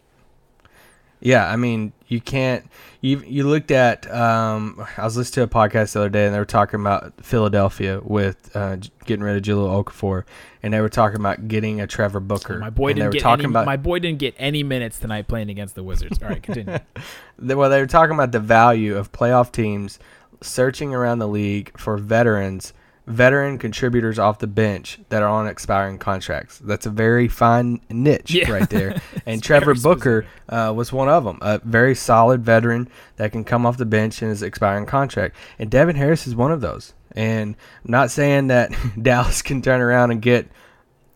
Yeah, 1.20 1.48
I 1.48 1.56
mean, 1.56 1.94
you 2.08 2.22
can't. 2.22 2.66
You 3.02 3.24
you 3.26 3.48
looked 3.48 3.72
at. 3.72 4.10
Um, 4.12 4.86
I 4.98 5.04
was 5.04 5.18
listening 5.18 5.48
to 5.48 5.58
a 5.58 5.68
podcast 5.68 5.94
the 5.94 6.02
other 6.02 6.10
day, 6.10 6.26
and 6.26 6.36
they 6.36 6.40
were 6.40 6.46
talking 6.46 6.80
about 6.80 7.14
Philadelphia 7.24 8.02
with 8.04 8.56
uh, 8.56 8.78
getting 9.06 9.24
rid 9.24 9.36
of 9.36 9.44
Jahlil 9.44 9.84
Okafor, 9.84 10.24
and 10.62 10.74
they 10.74 10.82
were 10.82 10.90
talking 10.90 11.20
about 11.20 11.48
getting 11.48 11.82
a 11.82 11.88
Trevor 11.88 12.20
Booker. 12.20 12.60
My 12.60 12.70
boy 12.70 12.90
and 12.90 12.98
didn't 12.98 13.08
were 13.08 13.20
get 13.20 13.26
any, 13.26 13.46
about 13.46 13.66
my 13.66 13.78
boy 13.78 14.00
didn't 14.00 14.20
get 14.20 14.36
any 14.38 14.64
minutes 14.64 15.00
tonight 15.00 15.28
playing 15.28 15.50
against 15.50 15.76
the 15.76 15.84
Wizards. 15.84 16.22
All 16.22 16.30
right, 16.30 16.42
continue. 16.42 16.78
well, 17.40 17.70
they 17.70 17.80
were 17.80 17.88
talking 17.88 18.14
about 18.14 18.32
the 18.32 18.40
value 18.40 18.96
of 18.96 19.12
playoff 19.12 19.52
teams 19.52 20.00
searching 20.42 20.94
around 20.94 21.20
the 21.20 21.28
league 21.28 21.78
for 21.80 21.98
veterans, 21.98 22.74
veteran 23.08 23.58
contributors 23.58 24.20
off 24.20 24.40
the 24.40 24.48
bench 24.48 25.00
that 25.10 25.24
are 25.24 25.30
on 25.30 25.48
expiring 25.48 25.98
contracts. 25.98 26.60
That's 26.60 26.86
a 26.86 26.90
very 26.90 27.28
fine 27.28 27.80
niche 27.90 28.32
Yeah. 28.34 28.52
right 28.52 28.70
there. 28.70 29.02
And 29.26 29.42
Trevor 29.44 29.74
Booker 29.76 30.26
uh, 30.48 30.72
was 30.76 30.94
one 30.94 31.10
of 31.10 31.24
them, 31.26 31.40
a 31.42 31.60
very 31.60 31.96
solid 31.96 32.44
veteran 32.46 32.88
that 33.18 33.32
can 33.32 33.44
come 33.44 33.66
off 33.66 33.78
the 33.78 33.86
bench 33.86 34.22
in 34.22 34.30
his 34.30 34.42
expiring 34.44 34.86
contract. 34.86 35.36
And 35.58 35.70
Devin 35.70 35.96
Harris 35.96 36.28
is 36.28 36.36
one 36.36 36.52
of 36.52 36.62
those. 36.62 36.94
And 37.14 37.56
I'm 37.84 37.92
not 37.92 38.12
saying 38.12 38.48
that 38.48 38.72
Dallas 39.02 39.42
can 39.42 39.62
turn 39.62 39.82
around 39.82 40.12
and 40.12 40.22
get 40.22 40.48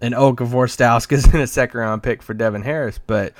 an 0.01 0.13
Okafor 0.13 0.67
Stauskas 0.67 1.31
in 1.33 1.39
a 1.41 1.47
second 1.47 1.79
round 1.79 2.03
pick 2.03 2.23
for 2.23 2.33
Devin 2.33 2.63
Harris, 2.63 2.99
but 3.05 3.33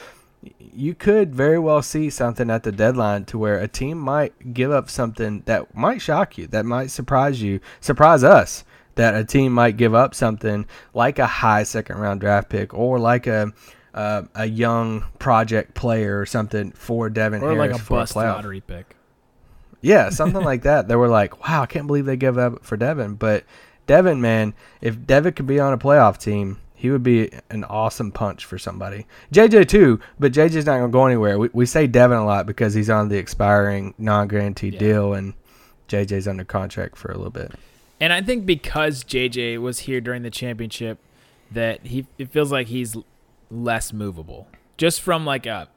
you 0.60 0.96
could 0.96 1.36
very 1.36 1.60
well 1.60 1.82
see 1.82 2.10
something 2.10 2.50
at 2.50 2.64
the 2.64 2.72
deadline 2.72 3.26
to 3.26 3.38
where 3.38 3.60
a 3.60 3.68
team 3.68 3.98
might 3.98 4.54
give 4.54 4.72
up 4.72 4.90
something 4.90 5.44
that 5.46 5.76
might 5.76 6.02
shock 6.02 6.38
you, 6.38 6.48
that 6.48 6.66
might 6.66 6.90
surprise 6.90 7.42
you, 7.42 7.60
surprise 7.80 8.24
us. 8.24 8.64
That 8.96 9.16
a 9.16 9.24
team 9.24 9.54
might 9.54 9.78
give 9.78 9.96
up 9.96 10.14
something 10.14 10.66
like 10.94 11.18
a 11.18 11.26
high 11.26 11.64
second 11.64 11.98
round 11.98 12.20
draft 12.20 12.50
pick 12.50 12.74
or 12.74 13.00
like 13.00 13.26
a 13.26 13.54
uh, 13.94 14.24
a 14.36 14.46
young 14.46 15.06
project 15.20 15.74
player 15.76 16.20
or 16.20 16.26
something 16.26 16.72
for 16.72 17.10
Devin 17.10 17.42
or 17.42 17.54
Harris 17.54 17.60
like 17.60 17.72
a 17.72 17.84
for 17.84 18.00
bust 18.00 18.12
a 18.14 18.20
playoff. 18.20 18.36
lottery 18.36 18.62
pick. 18.62 18.96
Yeah, 19.82 20.10
something 20.12 20.44
like 20.44 20.64
that. 20.64 20.88
They 20.88 20.96
were 20.96 21.08
like, 21.08 21.48
"Wow, 21.48 21.64
I 21.64 21.66
can't 21.66 21.88
believe 21.88 22.06
they 22.06 22.18
gave 22.18 22.38
up 22.38 22.66
for 22.66 22.78
Devin." 22.78 23.16
But 23.16 23.46
Devin, 23.88 24.22
man, 24.22 24.54
if 24.82 25.06
Devin 25.06 25.34
could 25.34 25.48
be 25.48 25.60
on 25.60 25.74
a 25.74 25.78
playoff 25.78 26.18
team, 26.18 26.60
he 26.82 26.90
would 26.90 27.04
be 27.04 27.30
an 27.52 27.64
awesome 27.66 28.12
punch 28.12 28.44
for 28.44 28.58
somebody. 28.58 29.06
JJ 29.32 29.68
too, 29.68 30.00
but 30.20 30.32
JJ's 30.34 30.66
not 30.66 30.80
gonna 30.80 30.90
go 30.90 31.06
anywhere. 31.06 31.38
We 31.38 31.50
we 31.54 31.66
say 31.68 31.86
Devin 31.86 32.18
a 32.18 32.26
lot 32.26 32.48
because 32.48 32.74
he's 32.74 32.90
on 32.90 33.10
the 33.10 33.18
expiring 33.18 33.94
non-guaranteed 34.00 34.74
Yeah. 34.74 34.80
deal, 34.80 35.14
and 35.14 35.34
JJ's 35.88 36.28
under 36.28 36.44
contract 36.44 36.98
for 36.98 37.12
a 37.12 37.16
little 37.16 37.30
bit. 37.32 37.52
And 38.00 38.12
I 38.12 38.22
think 38.22 38.48
because 38.48 39.04
JJ 39.04 39.60
was 39.60 39.80
here 39.82 40.02
during 40.02 40.24
the 40.24 40.32
championship, 40.32 40.98
that 41.52 41.86
he 41.86 42.08
it 42.18 42.32
feels 42.32 42.52
like 42.52 42.68
he's 42.68 42.98
less 43.52 43.94
movable, 43.94 44.48
just 44.78 45.02
from 45.02 45.24
like 45.24 45.46
a 45.46 45.68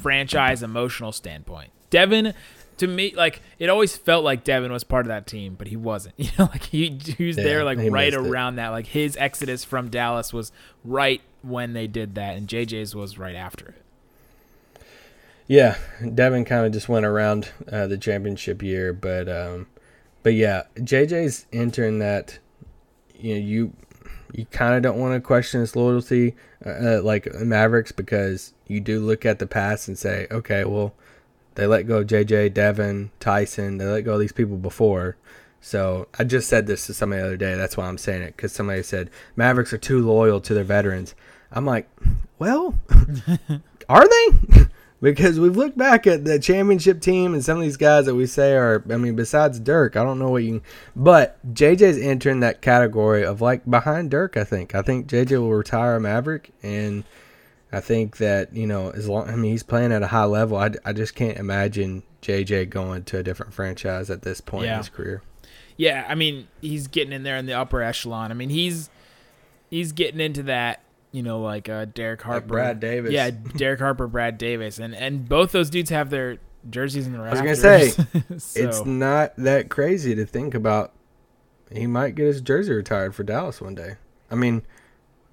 franchise 0.00 0.62
emotional 0.62 1.10
standpoint. 1.10 1.70
Devin, 1.90 2.32
to 2.78 2.86
me, 2.86 3.14
like 3.14 3.40
it 3.58 3.68
always 3.70 3.96
felt 3.96 4.24
like 4.24 4.44
Devin 4.44 4.72
was 4.72 4.84
part 4.84 5.06
of 5.06 5.08
that 5.08 5.26
team, 5.26 5.54
but 5.54 5.66
he 5.68 5.76
wasn't. 5.76 6.14
You 6.18 6.30
know, 6.38 6.44
like 6.52 6.64
he, 6.64 6.98
he 7.16 7.26
was 7.26 7.36
Yeah, 7.36 7.44
there 7.44 7.64
like 7.64 7.78
right 7.78 8.12
missed 8.12 8.16
it. 8.24 8.30
around 8.30 8.56
that. 8.56 8.68
Like 8.68 8.86
his 8.88 9.16
exodus 9.18 9.64
from 9.64 9.88
Dallas 9.90 10.32
was 10.32 10.52
right 10.84 11.20
when 11.42 11.72
they 11.72 11.86
did 11.86 12.14
that, 12.14 12.36
and 12.36 12.48
JJ's 12.48 12.94
was 12.94 13.18
right 13.18 13.34
after 13.36 13.68
it. 13.68 13.74
Yeah, 15.46 15.76
Devin 16.14 16.44
kind 16.46 16.64
of 16.64 16.72
just 16.72 16.88
went 16.88 17.04
around 17.04 17.50
uh, 17.70 17.86
the 17.86 17.98
championship 17.98 18.62
year, 18.62 18.92
but 18.94 19.28
um, 19.28 19.66
but 20.22 20.32
yeah, 20.34 20.62
JJ's 20.76 21.46
entering 21.52 21.98
that. 21.98 22.38
You 23.14 23.34
know, 23.34 23.40
you 23.40 23.72
you 24.32 24.46
kind 24.46 24.74
of 24.74 24.82
don't 24.82 24.98
want 24.98 25.14
to 25.14 25.20
question 25.20 25.60
his 25.60 25.76
loyalty, 25.76 26.34
uh, 26.64 26.70
uh, 26.70 27.00
like 27.04 27.32
Mavericks, 27.34 27.92
because 27.92 28.52
you 28.66 28.80
do 28.80 29.00
look 29.00 29.24
at 29.26 29.38
the 29.38 29.46
past 29.46 29.86
and 29.86 29.98
say, 29.98 30.26
okay, 30.30 30.64
well, 30.64 30.94
they 31.54 31.66
let 31.66 31.86
go 31.86 31.98
of 31.98 32.06
JJ, 32.06 32.54
Devin, 32.54 33.10
Tyson, 33.20 33.78
they 33.78 33.84
let 33.84 34.02
go 34.02 34.14
of 34.14 34.20
these 34.20 34.32
people 34.32 34.56
before. 34.56 35.16
So 35.60 36.08
I 36.18 36.24
just 36.24 36.48
said 36.48 36.66
this 36.66 36.86
to 36.86 36.94
somebody 36.94 37.22
the 37.22 37.26
other 37.26 37.36
day. 37.36 37.54
That's 37.54 37.76
why 37.76 37.86
I'm 37.86 37.98
saying 37.98 38.22
it 38.22 38.36
because 38.36 38.52
somebody 38.52 38.82
said 38.82 39.10
Mavericks 39.34 39.72
are 39.72 39.78
too 39.78 40.04
loyal 40.04 40.40
to 40.42 40.52
their 40.52 40.64
veterans. 40.64 41.14
I'm 41.50 41.64
like, 41.64 41.88
well, 42.38 42.74
are 43.88 44.06
they? 44.06 44.66
because 45.00 45.38
we've 45.38 45.56
looked 45.56 45.78
back 45.78 46.06
at 46.06 46.24
the 46.24 46.38
championship 46.38 47.00
team 47.00 47.34
and 47.34 47.44
some 47.44 47.58
of 47.58 47.62
these 47.62 47.76
guys 47.76 48.06
that 48.06 48.14
we 48.14 48.26
say 48.26 48.54
are, 48.54 48.84
I 48.90 48.96
mean, 48.96 49.16
besides 49.16 49.60
Dirk, 49.60 49.96
I 49.96 50.02
don't 50.02 50.18
know 50.18 50.30
what 50.30 50.44
you, 50.44 50.62
but 50.96 51.38
JJ's 51.54 51.98
entering 51.98 52.40
that 52.40 52.60
category 52.60 53.24
of 53.24 53.40
like 53.40 53.68
behind 53.68 54.10
Dirk. 54.10 54.36
I 54.36 54.44
think. 54.44 54.74
I 54.74 54.82
think 54.82 55.06
JJ 55.06 55.38
will 55.38 55.52
retire 55.52 55.96
a 55.96 56.00
Maverick, 56.00 56.50
and 56.62 57.04
I 57.74 57.80
think 57.80 58.18
that 58.18 58.54
you 58.54 58.66
know, 58.66 58.90
as 58.90 59.08
long, 59.08 59.28
I 59.28 59.36
mean, 59.36 59.50
he's 59.50 59.62
playing 59.62 59.92
at 59.92 60.02
a 60.02 60.06
high 60.06 60.24
level. 60.24 60.56
I, 60.56 60.70
I 60.84 60.92
just 60.92 61.14
can't 61.14 61.36
imagine 61.38 62.02
JJ 62.22 62.70
going 62.70 63.04
to 63.04 63.18
a 63.18 63.22
different 63.22 63.52
franchise 63.52 64.10
at 64.10 64.22
this 64.22 64.40
point 64.40 64.64
in 64.64 64.70
Yeah. 64.70 64.78
his 64.78 64.88
career. 64.88 65.22
Yeah, 65.76 66.06
I 66.08 66.14
mean, 66.14 66.46
he's 66.60 66.86
getting 66.86 67.12
in 67.12 67.22
there 67.24 67.36
in 67.36 67.46
the 67.46 67.54
upper 67.54 67.82
echelon. 67.82 68.30
I 68.30 68.34
mean, 68.34 68.50
he's 68.50 68.90
he's 69.70 69.92
getting 69.92 70.20
into 70.20 70.44
that, 70.44 70.80
you 71.10 71.22
know, 71.22 71.40
like 71.40 71.68
uh, 71.68 71.86
Derek 71.86 72.22
Harper, 72.22 72.46
Brad 72.46 72.78
Davis. 72.80 73.12
Yeah, 73.12 73.30
Derek 73.30 73.80
Harper, 73.80 74.06
Brad 74.06 74.38
Davis, 74.38 74.78
and 74.78 74.94
and 74.94 75.28
both 75.28 75.50
those 75.52 75.70
dudes 75.70 75.90
have 75.90 76.10
their 76.10 76.38
jerseys 76.70 77.06
in 77.06 77.12
the 77.12 77.18
Raptors. 77.18 77.36
I 77.38 77.42
was 77.50 77.62
gonna 77.62 77.88
say, 77.88 77.88
so, 78.38 78.68
It's 78.68 78.84
not 78.86 79.34
that 79.36 79.68
crazy 79.68 80.14
to 80.14 80.24
think 80.24 80.54
about. 80.54 80.92
He 81.72 81.86
might 81.88 82.14
get 82.14 82.26
his 82.26 82.40
jersey 82.40 82.72
retired 82.72 83.14
for 83.14 83.24
Dallas 83.24 83.60
one 83.60 83.74
day. 83.74 83.96
I 84.30 84.36
mean, 84.36 84.62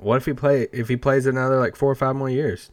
what 0.02 0.18
if 0.18 0.26
he 0.26 0.34
play 0.34 0.68
if 0.74 0.88
he 0.88 0.98
plays 0.98 1.26
another 1.26 1.60
like 1.60 1.76
four 1.76 1.92
or 1.92 1.96
five 1.96 2.16
more 2.16 2.30
years, 2.30 2.72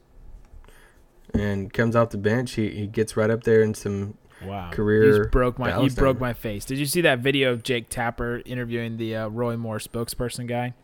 and 1.34 1.72
comes 1.72 1.94
off 1.94 2.10
the 2.10 2.18
bench? 2.18 2.52
He 2.52 2.70
he 2.70 2.86
gets 2.86 3.16
right 3.16 3.30
up 3.30 3.44
there 3.44 3.62
in 3.62 3.74
some. 3.74 4.16
wow, 4.42 4.70
career 4.70 5.04
He's 5.04 5.26
broke 5.28 5.58
my 5.58 5.80
he 5.80 5.88
broke 5.90 6.18
my 6.18 6.32
face. 6.32 6.64
Did 6.64 6.78
you 6.78 6.86
see 6.86 7.02
that 7.02 7.20
video 7.20 7.52
of 7.52 7.62
Jake 7.62 7.88
Tapper 7.88 8.42
interviewing 8.44 8.96
the 8.96 9.14
uh, 9.16 9.28
Roy 9.28 9.56
Moore 9.56 9.78
spokesperson 9.78 10.46
guy? 10.46 10.74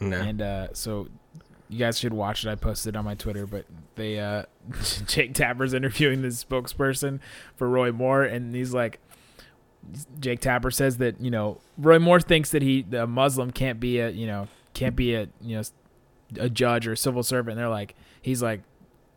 No. 0.00 0.20
And 0.20 0.40
uh, 0.40 0.68
so 0.72 1.08
you 1.68 1.78
guys 1.78 1.98
should 1.98 2.12
watch 2.12 2.44
it. 2.44 2.50
I 2.50 2.54
posted 2.54 2.94
it 2.94 2.98
on 2.98 3.04
my 3.04 3.14
Twitter, 3.14 3.46
but 3.46 3.64
they 3.96 4.20
uh, 4.20 4.44
Jake 5.06 5.34
Tapper's 5.34 5.74
interviewing 5.74 6.22
the 6.22 6.28
spokesperson 6.28 7.20
for 7.56 7.68
Roy 7.68 7.90
Moore, 7.90 8.22
and 8.22 8.54
he's 8.54 8.72
like, 8.72 9.00
Jake 10.20 10.40
Tapper 10.40 10.70
says 10.70 10.98
that 10.98 11.20
you 11.20 11.30
know 11.30 11.60
Roy 11.76 11.98
Moore 11.98 12.20
thinks 12.20 12.50
that 12.50 12.62
he 12.62 12.86
a 12.92 13.06
Muslim 13.06 13.50
can't 13.50 13.80
be 13.80 13.98
a 13.98 14.10
you 14.10 14.26
know 14.26 14.48
can't 14.74 14.96
be 14.96 15.14
a 15.14 15.28
you 15.40 15.56
know 15.56 15.62
a 16.38 16.50
judge 16.50 16.86
or 16.86 16.92
a 16.92 16.96
civil 16.96 17.22
servant. 17.22 17.52
And 17.52 17.60
they're 17.60 17.68
like, 17.68 17.94
he's 18.20 18.42
like, 18.42 18.62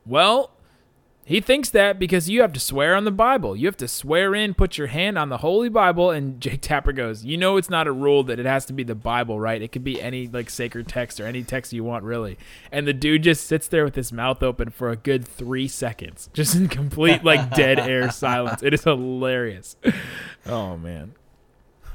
well. 0.06 0.52
He 1.26 1.42
thinks 1.42 1.70
that 1.72 2.00
because 2.00 2.30
you 2.30 2.40
have 2.40 2.54
to 2.54 2.60
swear 2.62 2.96
on 2.96 3.04
the 3.04 3.12
Bible. 3.12 3.54
You 3.54 3.66
have 3.68 3.76
to 3.78 3.88
swear 3.90 4.34
in, 4.34 4.54
put 4.54 4.78
your 4.78 4.88
hand 4.88 5.18
on 5.18 5.28
the 5.28 5.40
Holy 5.40 5.68
Bible, 5.68 6.10
and 6.10 6.40
Jake 6.40 6.62
Tapper 6.62 6.94
goes, 6.94 7.26
"You 7.26 7.36
know, 7.36 7.58
it's 7.58 7.70
not 7.70 7.86
a 7.86 7.92
rule 7.92 8.24
that 8.24 8.40
it 8.40 8.46
has 8.46 8.64
to 8.68 8.72
be 8.72 8.84
the 8.84 8.96
Bible, 8.96 9.38
right? 9.38 9.62
It 9.62 9.74
could 9.74 9.84
be 9.84 10.02
any 10.02 10.28
like 10.30 10.50
sacred 10.50 10.88
text 10.88 11.20
or 11.20 11.26
any 11.26 11.44
text 11.44 11.74
you 11.74 11.84
want, 11.84 12.06
really." 12.06 12.38
And 12.72 12.88
the 12.88 12.94
dude 12.94 13.24
just 13.24 13.46
sits 13.46 13.68
there 13.68 13.84
with 13.84 13.96
his 13.96 14.14
mouth 14.14 14.42
open 14.42 14.70
for 14.70 14.90
a 14.90 14.96
good 14.96 15.28
three 15.28 15.68
seconds, 15.68 16.30
just 16.32 16.56
in 16.56 16.70
complete 16.70 17.26
like 17.26 17.54
dead 17.54 17.78
air 17.78 18.10
silence. 18.24 18.64
It 18.64 18.74
is 18.74 18.86
hilarious. 18.86 19.76
Oh 20.46 20.78
man. 20.78 21.14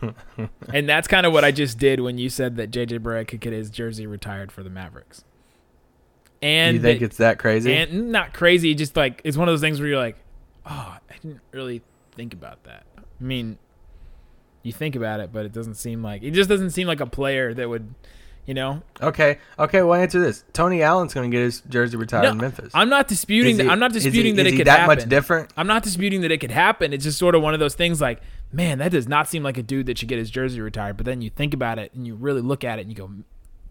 and 0.72 0.88
that's 0.88 1.06
kind 1.08 1.26
of 1.26 1.32
what 1.32 1.44
I 1.44 1.50
just 1.50 1.78
did 1.78 2.00
when 2.00 2.18
you 2.18 2.28
said 2.28 2.56
that 2.56 2.70
JJ 2.70 2.98
Barea 3.00 3.26
could 3.26 3.40
get 3.40 3.52
his 3.52 3.70
jersey 3.70 4.06
retired 4.06 4.50
for 4.52 4.62
the 4.62 4.70
Mavericks. 4.70 5.24
And 6.40 6.76
you 6.76 6.82
think 6.82 7.00
that- 7.00 7.04
it's 7.06 7.16
that 7.18 7.38
crazy? 7.38 7.72
and 7.74 8.10
not 8.10 8.34
crazy, 8.34 8.74
just 8.74 8.96
like 8.96 9.20
it's 9.24 9.36
one 9.36 9.48
of 9.48 9.52
those 9.52 9.60
things 9.60 9.78
where 9.80 9.88
you're 9.88 9.98
like, 9.98 10.16
oh, 10.66 10.96
I 11.10 11.14
didn't 11.22 11.40
really 11.52 11.82
think 12.16 12.32
about 12.34 12.64
that. 12.64 12.84
I 12.98 13.02
mean, 13.24 13.58
you 14.62 14.72
think 14.72 14.96
about 14.96 15.20
it, 15.20 15.32
but 15.32 15.46
it 15.46 15.52
doesn't 15.52 15.74
seem 15.74 16.02
like 16.02 16.22
it 16.22 16.32
just 16.32 16.48
doesn't 16.48 16.70
seem 16.70 16.86
like 16.88 17.00
a 17.00 17.06
player 17.06 17.54
that 17.54 17.68
would, 17.68 17.94
you 18.46 18.54
know. 18.54 18.82
okay, 19.00 19.38
okay. 19.58 19.82
Well, 19.82 19.94
answer 20.00 20.20
this. 20.20 20.44
Tony 20.52 20.82
Allen's 20.82 21.14
going 21.14 21.30
to 21.30 21.34
get 21.36 21.42
his 21.44 21.60
jersey 21.68 21.96
retired 21.96 22.22
No, 22.24 22.30
in 22.30 22.38
Memphis. 22.38 22.72
I'm 22.74 22.88
not 22.88 23.06
disputing 23.08 23.52
Is 23.52 23.58
that. 23.58 23.68
I'm 23.68 23.78
not 23.78 23.94
is 23.94 24.02
he- 24.04 24.10
disputing 24.10 24.36
that 24.36 24.46
is 24.46 24.52
it 24.52 24.52
he 24.52 24.58
could 24.58 24.66
that 24.66 24.80
happen. 24.80 24.96
much 24.98 25.08
different. 25.08 25.50
I'm 25.56 25.66
not 25.66 25.82
disputing 25.82 26.22
that 26.22 26.30
it 26.32 26.38
could 26.38 26.50
happen. 26.50 26.92
It's 26.92 27.04
just 27.04 27.18
sort 27.18 27.34
of 27.34 27.42
one 27.42 27.54
of 27.54 27.60
those 27.60 27.74
things 27.74 28.00
like, 28.00 28.20
man, 28.52 28.78
that 28.78 28.90
does 28.90 29.06
not 29.08 29.28
seem 29.28 29.42
like 29.42 29.58
a 29.58 29.62
dude 29.62 29.86
that 29.86 29.98
should 29.98 30.08
get 30.08 30.18
his 30.18 30.30
jersey 30.30 30.60
retired. 30.60 30.96
But 30.96 31.06
then 31.06 31.22
you 31.22 31.30
think 31.30 31.54
about 31.54 31.78
it 31.78 31.92
and 31.94 32.06
you 32.06 32.14
really 32.14 32.40
look 32.42 32.64
at 32.64 32.78
it 32.78 32.82
and 32.82 32.90
you 32.90 32.96
go, 32.96 33.10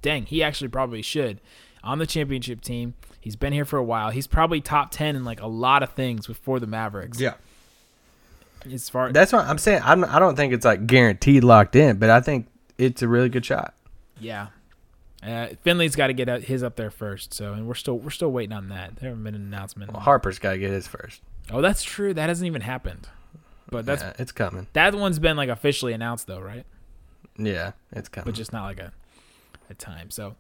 dang, 0.02 0.26
he 0.26 0.42
actually 0.42 0.70
probably 0.70 1.02
should. 1.02 1.42
on 1.84 2.00
the 2.00 2.08
championship 2.08 2.62
team. 2.62 2.94
He's 3.20 3.36
been 3.36 3.54
here 3.54 3.66
for 3.66 3.78
a 3.78 3.84
while. 3.84 4.10
He's 4.10 4.26
probably 4.26 4.62
top 4.62 4.90
ten 4.92 5.16
in 5.16 5.24
like 5.26 5.42
a 5.42 5.48
lot 5.48 5.84
of 5.84 5.92
things 5.92 6.26
before 6.28 6.60
the 6.60 6.66
Mavericks. 6.68 7.20
Yeah. 7.20 7.34
As 8.72 8.90
far 8.90 9.12
That's 9.12 9.34
what 9.34 9.46
I'm 9.46 9.58
saying. 9.58 9.82
I 9.84 9.96
don't, 9.96 10.04
I 10.06 10.20
don't 10.20 10.36
think 10.36 10.54
it's 10.54 10.66
like 10.66 10.86
guaranteed 10.88 11.44
locked 11.44 11.76
in, 11.76 11.98
but 11.98 12.10
I 12.12 12.22
think 12.22 12.48
it's 12.78 13.02
a 13.02 13.08
really 13.08 13.30
good 13.30 13.46
shot. 13.46 13.74
yeah. 14.20 14.48
Uh, 15.24 15.50
Finley's 15.62 15.96
got 15.96 16.08
to 16.08 16.14
get 16.14 16.28
his 16.44 16.64
up 16.64 16.76
there 16.76 16.90
first. 16.90 17.34
So, 17.34 17.54
and 17.54 17.68
we're 17.68 17.76
still 17.76 17.98
we're 17.98 18.10
still 18.10 18.32
waiting 18.32 18.54
on 18.54 18.70
that. 18.70 18.96
There 18.96 19.10
haven't 19.10 19.24
been 19.24 19.36
an 19.36 19.42
announcement. 19.42 19.92
Well, 19.94 20.02
Harper's 20.02 20.40
got 20.40 20.54
to 20.54 20.58
get 20.58 20.72
his 20.72 20.88
first. 20.88 21.22
oh, 21.52 21.62
that's 21.62 21.84
true. 21.84 22.14
That 22.14 22.30
hasn't 22.30 22.48
even 22.48 22.62
happened. 22.62 23.08
But 23.70 23.86
that's 23.86 24.02
yeah, 24.02 24.14
it's 24.20 24.32
coming. 24.32 24.68
that 24.74 24.94
one's 24.96 25.20
been 25.20 25.38
like 25.38 25.50
officially 25.50 25.94
announced 25.94 26.28
though, 26.28 26.40
right? 26.42 26.66
Yeah, 27.38 27.72
it's 27.92 28.10
coming. 28.10 28.26
but 28.26 28.36
just 28.36 28.52
not 28.52 28.64
like 28.64 28.80
a, 28.80 28.92
a 29.70 29.74
time. 29.76 30.12
So, 30.12 30.36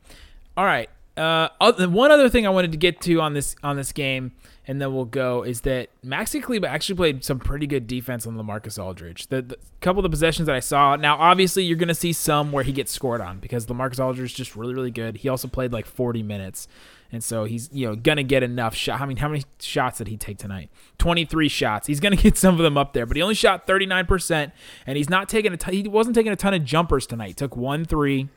all 0.57 0.65
right. 0.65 0.89
Uh, 1.17 1.49
one 1.59 2.09
other 2.09 2.29
thing 2.29 2.47
I 2.47 2.49
wanted 2.49 2.71
to 2.71 2.77
get 2.77 3.01
to 3.01 3.19
on 3.19 3.33
this 3.33 3.55
on 3.63 3.75
this 3.75 3.91
game, 3.91 4.31
and 4.65 4.81
then 4.81 4.93
we'll 4.93 5.05
go 5.05 5.43
is 5.43 5.61
that 5.61 5.89
Maxi 6.05 6.41
Kleber 6.41 6.67
actually 6.67 6.95
played 6.95 7.23
some 7.23 7.37
pretty 7.37 7.67
good 7.67 7.85
defense 7.85 8.25
on 8.25 8.35
Lamarcus 8.35 8.81
Aldridge. 8.81 9.27
The, 9.27 9.41
the 9.41 9.57
couple 9.81 9.99
of 9.99 10.03
the 10.03 10.09
possessions 10.09 10.45
that 10.45 10.55
I 10.55 10.61
saw. 10.61 10.95
Now, 10.95 11.17
obviously, 11.17 11.63
you're 11.63 11.77
going 11.77 11.89
to 11.89 11.95
see 11.95 12.13
some 12.13 12.51
where 12.51 12.63
he 12.63 12.71
gets 12.71 12.91
scored 12.91 13.19
on 13.19 13.39
because 13.39 13.65
Lamarcus 13.65 13.99
Aldridge 13.99 14.31
is 14.31 14.37
just 14.37 14.55
really 14.55 14.73
really 14.73 14.91
good. 14.91 15.17
He 15.17 15.29
also 15.29 15.47
played 15.47 15.73
like 15.73 15.85
40 15.85 16.23
minutes. 16.23 16.67
And 17.11 17.21
so 17.23 17.43
he's 17.43 17.69
you 17.73 17.87
know 17.87 17.95
gonna 17.95 18.23
get 18.23 18.41
enough 18.41 18.73
shot. 18.73 19.01
I 19.01 19.05
mean, 19.05 19.17
how 19.17 19.27
many 19.27 19.43
shots 19.59 19.97
did 19.97 20.07
he 20.07 20.15
take 20.15 20.37
tonight? 20.37 20.69
Twenty 20.97 21.25
three 21.25 21.49
shots. 21.49 21.87
He's 21.87 21.99
gonna 21.99 22.15
get 22.27 22.37
some 22.37 22.55
of 22.55 22.61
them 22.61 22.77
up 22.77 22.93
there, 22.93 23.05
but 23.05 23.17
he 23.17 23.21
only 23.21 23.35
shot 23.35 23.67
thirty 23.67 23.85
nine 23.85 24.05
percent, 24.05 24.53
and 24.87 24.95
he's 24.95 25.09
not 25.09 25.27
taking 25.27 25.53
a. 25.53 25.71
He 25.71 25.87
wasn't 25.87 26.15
taking 26.15 26.31
a 26.31 26.37
ton 26.37 26.53
of 26.53 26.63
jumpers 26.63 27.05
tonight. 27.05 27.35
Took 27.37 27.57
one 27.57 27.83
three. 27.83 28.29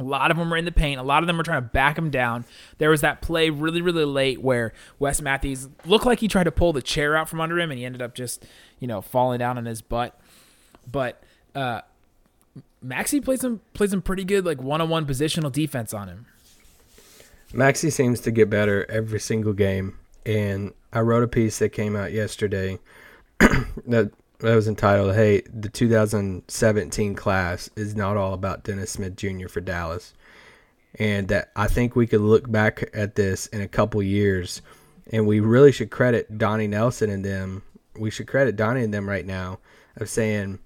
A 0.00 0.02
lot 0.02 0.30
of 0.30 0.38
them 0.38 0.48
were 0.48 0.56
in 0.56 0.64
the 0.64 0.72
paint. 0.72 0.98
A 0.98 1.02
lot 1.02 1.22
of 1.22 1.26
them 1.26 1.36
were 1.36 1.42
trying 1.42 1.62
to 1.62 1.68
back 1.68 1.98
him 1.98 2.10
down. 2.10 2.44
There 2.78 2.88
was 2.88 3.02
that 3.02 3.20
play 3.20 3.50
really, 3.50 3.82
really 3.82 4.06
late 4.06 4.40
where 4.40 4.72
Wes 4.98 5.20
Matthews 5.20 5.68
looked 5.84 6.06
like 6.06 6.20
he 6.20 6.28
tried 6.28 6.44
to 6.44 6.50
pull 6.50 6.72
the 6.72 6.80
chair 6.80 7.16
out 7.16 7.28
from 7.28 7.40
under 7.40 7.60
him, 7.60 7.70
and 7.70 7.78
he 7.78 7.84
ended 7.84 8.00
up 8.00 8.14
just, 8.14 8.44
you 8.78 8.88
know, 8.88 9.02
falling 9.02 9.38
down 9.38 9.58
on 9.58 9.66
his 9.66 9.82
butt. 9.82 10.18
But 10.90 11.22
uh, 11.54 11.82
Maxi 12.84 13.22
played 13.22 13.40
some 13.40 13.60
played 13.74 13.90
some 13.90 14.00
pretty 14.00 14.24
good 14.24 14.46
like 14.46 14.62
one 14.62 14.80
on 14.80 14.88
one 14.88 15.06
positional 15.06 15.52
defense 15.52 15.92
on 15.92 16.08
him. 16.08 16.26
Maxi 17.52 17.92
seems 17.92 18.20
to 18.20 18.30
get 18.30 18.48
better 18.48 18.86
every 18.88 19.20
single 19.20 19.52
game, 19.52 19.98
and 20.24 20.72
I 20.94 21.00
wrote 21.00 21.24
a 21.24 21.28
piece 21.28 21.58
that 21.58 21.70
came 21.70 21.94
out 21.94 22.12
yesterday 22.12 22.78
that 23.38 24.12
that 24.40 24.54
was 24.54 24.68
entitled 24.68 25.14
"Hey, 25.14 25.42
the 25.52 25.68
2017 25.68 27.14
class 27.14 27.70
is 27.76 27.94
not 27.94 28.16
all 28.16 28.34
about 28.34 28.64
Dennis 28.64 28.90
Smith 28.92 29.16
Jr. 29.16 29.48
for 29.48 29.60
Dallas," 29.60 30.14
and 30.98 31.28
that 31.28 31.50
I 31.54 31.66
think 31.66 31.94
we 31.94 32.06
could 32.06 32.20
look 32.20 32.50
back 32.50 32.90
at 32.94 33.14
this 33.14 33.46
in 33.48 33.60
a 33.60 33.68
couple 33.68 34.02
years, 34.02 34.62
and 35.12 35.26
we 35.26 35.40
really 35.40 35.72
should 35.72 35.90
credit 35.90 36.38
Donnie 36.38 36.66
Nelson 36.66 37.10
and 37.10 37.24
them. 37.24 37.62
We 37.98 38.10
should 38.10 38.26
credit 38.26 38.56
Donnie 38.56 38.84
and 38.84 38.94
them 38.94 39.08
right 39.08 39.26
now 39.26 39.58
of 39.96 40.08
saying, 40.08 40.58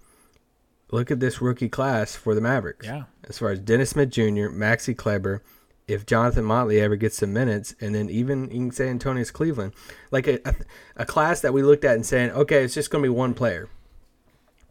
"Look 0.91 1.11
at 1.11 1.21
this 1.21 1.41
rookie 1.41 1.69
class 1.69 2.15
for 2.15 2.35
the 2.35 2.41
Mavericks." 2.41 2.87
Yeah. 2.87 3.05
as 3.27 3.39
far 3.39 3.51
as 3.51 3.59
Dennis 3.59 3.91
Smith 3.91 4.11
Jr., 4.11 4.51
Maxi 4.53 4.95
Kleber, 4.95 5.43
if 5.87 6.07
Jonathan 6.07 6.45
Motley 6.45 6.81
ever 6.81 6.97
gets 6.97 7.19
some 7.19 7.33
minutes, 7.33 7.75
and 7.81 7.95
then 7.95 8.09
even 8.09 8.45
you 8.51 8.59
can 8.59 8.71
say 8.71 8.89
Antonius 8.89 9.31
Cleveland, 9.31 9.73
like 10.11 10.27
a, 10.27 10.39
a, 10.49 10.55
a 10.97 11.05
class 11.07 11.41
that 11.41 11.53
we 11.53 11.63
looked 11.63 11.85
at 11.85 11.95
and 11.95 12.07
saying, 12.07 12.31
okay, 12.31 12.65
it's 12.65 12.75
just 12.75 12.91
going 12.91 13.03
to 13.03 13.07
be 13.11 13.15
one 13.15 13.35
player. 13.35 13.69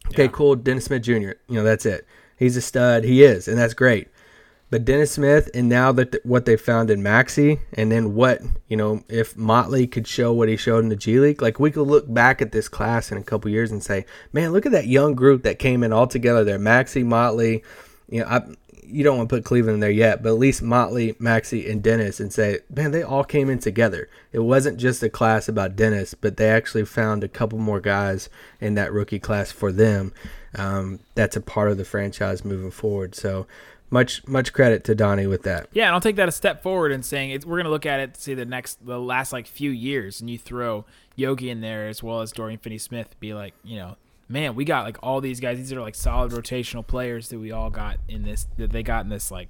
Okay, 0.08 0.24
Yeah. 0.24 0.30
cool, 0.32 0.56
Dennis 0.56 0.86
Smith 0.86 1.04
Jr. 1.04 1.12
You 1.14 1.36
know, 1.50 1.64
that's 1.64 1.86
it. 1.86 2.06
He's 2.38 2.58
a 2.58 2.62
stud. 2.62 3.04
He 3.04 3.24
is, 3.24 3.48
and 3.48 3.58
that's 3.58 3.74
great. 3.74 4.08
But 4.70 4.86
Dennis 4.86 5.12
Smith, 5.12 5.52
and 5.54 5.70
now 5.70 5.92
that 5.92 6.14
th- 6.14 6.24
what 6.26 6.46
they 6.46 6.58
found 6.58 6.90
in 6.90 7.02
Maxi, 7.04 7.60
and 7.74 7.92
then 7.92 8.16
what 8.16 8.42
you 8.68 8.76
know, 8.76 9.04
if 9.08 9.38
Motley 9.38 9.86
could 9.86 10.08
show 10.08 10.34
what 10.34 10.50
he 10.50 10.58
showed 10.58 10.80
in 10.80 10.90
the 10.90 10.96
G 10.96 11.20
League, 11.20 11.44
like 11.44 11.60
we 11.60 11.70
could 11.70 11.88
look 11.88 12.12
back 12.12 12.42
at 12.42 12.52
this 12.52 12.68
class 12.68 13.12
in 13.12 13.20
a 13.20 13.24
couple 13.24 13.52
years 13.52 13.72
and 13.72 13.84
say, 13.84 14.04
man, 14.32 14.52
look 14.52 14.66
at 14.66 14.72
that 14.72 14.88
young 14.88 15.14
group 15.14 15.44
that 15.44 15.60
came 15.60 15.84
in 15.84 15.94
all 15.94 16.08
together 16.08 16.44
there. 16.44 16.58
Maxi, 16.58 17.06
Motley, 17.06 17.64
you 18.10 18.22
know, 18.22 18.26
I, 18.26 18.42
you 18.88 19.04
don't 19.04 19.18
want 19.18 19.30
to 19.30 19.36
put 19.36 19.46
Cleveland 19.46 19.82
there 19.82 19.90
yet, 19.90 20.24
but 20.24 20.30
at 20.30 20.40
least 20.40 20.62
Motley, 20.62 21.14
Maxi, 21.14 21.70
and 21.70 21.82
Dennis, 21.82 22.20
and 22.20 22.32
say, 22.32 22.60
man, 22.74 22.92
they 22.92 23.04
all 23.04 23.24
came 23.24 23.50
in 23.50 23.60
together. 23.60 24.10
It 24.32 24.40
wasn't 24.40 24.80
just 24.80 25.04
a 25.04 25.10
class 25.10 25.48
about 25.48 25.76
Dennis, 25.76 26.14
but 26.14 26.38
they 26.38 26.50
actually 26.50 26.86
found 26.86 27.24
a 27.24 27.28
couple 27.28 27.60
more 27.60 27.80
guys 27.80 28.30
in 28.60 28.76
that 28.76 28.92
rookie 28.92 29.20
class 29.20 29.52
for 29.52 29.72
them. 29.72 30.14
Um, 30.56 31.00
that's 31.16 31.36
a 31.36 31.42
part 31.42 31.72
of 31.72 31.78
the 31.78 31.86
franchise 31.86 32.46
moving 32.46 32.72
forward. 32.72 33.16
So 33.16 33.48
much 33.90 34.28
much 34.28 34.54
credit 34.54 34.84
to 34.86 34.96
Donnie 34.96 35.28
with 35.28 35.44
that. 35.44 35.68
Yeah, 35.72 35.86
and 35.86 35.94
I'll 35.94 36.02
take 36.02 36.16
that 36.16 36.28
a 36.28 36.32
step 36.32 36.64
forward 36.64 36.92
and 36.92 37.06
saying 37.06 37.32
we're 37.46 37.58
going 37.58 37.66
to 37.66 37.70
look 37.70 37.86
at 37.86 38.00
it, 38.00 38.18
see 38.18 38.34
the 38.34 38.46
next, 38.46 38.84
the 38.86 39.00
last 39.00 39.32
like 39.32 39.46
few 39.46 39.70
years, 39.70 40.20
and 40.20 40.30
you 40.30 40.38
throw 40.38 40.86
Yogi 41.16 41.50
in 41.50 41.62
there 41.62 41.88
as 41.88 42.02
well 42.02 42.22
as 42.22 42.32
Dorian 42.32 42.60
Finney-Smith. 42.60 43.20
Be 43.20 43.34
like, 43.34 43.54
you 43.64 43.78
know, 43.78 43.96
man, 44.28 44.56
we 44.56 44.66
got 44.66 44.86
like 44.86 44.98
all 45.04 45.22
these 45.22 45.40
guys. 45.40 45.58
These 45.58 45.74
are 45.74 45.82
like 45.82 45.96
solid 45.96 46.32
rotational 46.32 46.86
players 46.86 47.30
that 47.30 47.40
we 47.40 47.52
all 47.52 47.70
got 47.70 47.98
in 48.08 48.24
this, 48.24 48.48
that 48.58 48.72
they 48.72 48.84
got 48.84 49.04
in 49.04 49.10
this 49.10 49.32
like 49.32 49.50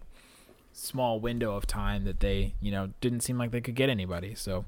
small 0.71 1.19
window 1.19 1.55
of 1.55 1.67
time 1.67 2.05
that 2.05 2.19
they, 2.19 2.53
you 2.59 2.71
know, 2.71 2.89
didn't 3.01 3.21
seem 3.21 3.37
like 3.37 3.51
they 3.51 3.61
could 3.61 3.75
get 3.75 3.89
anybody. 3.89 4.35
So 4.35 4.65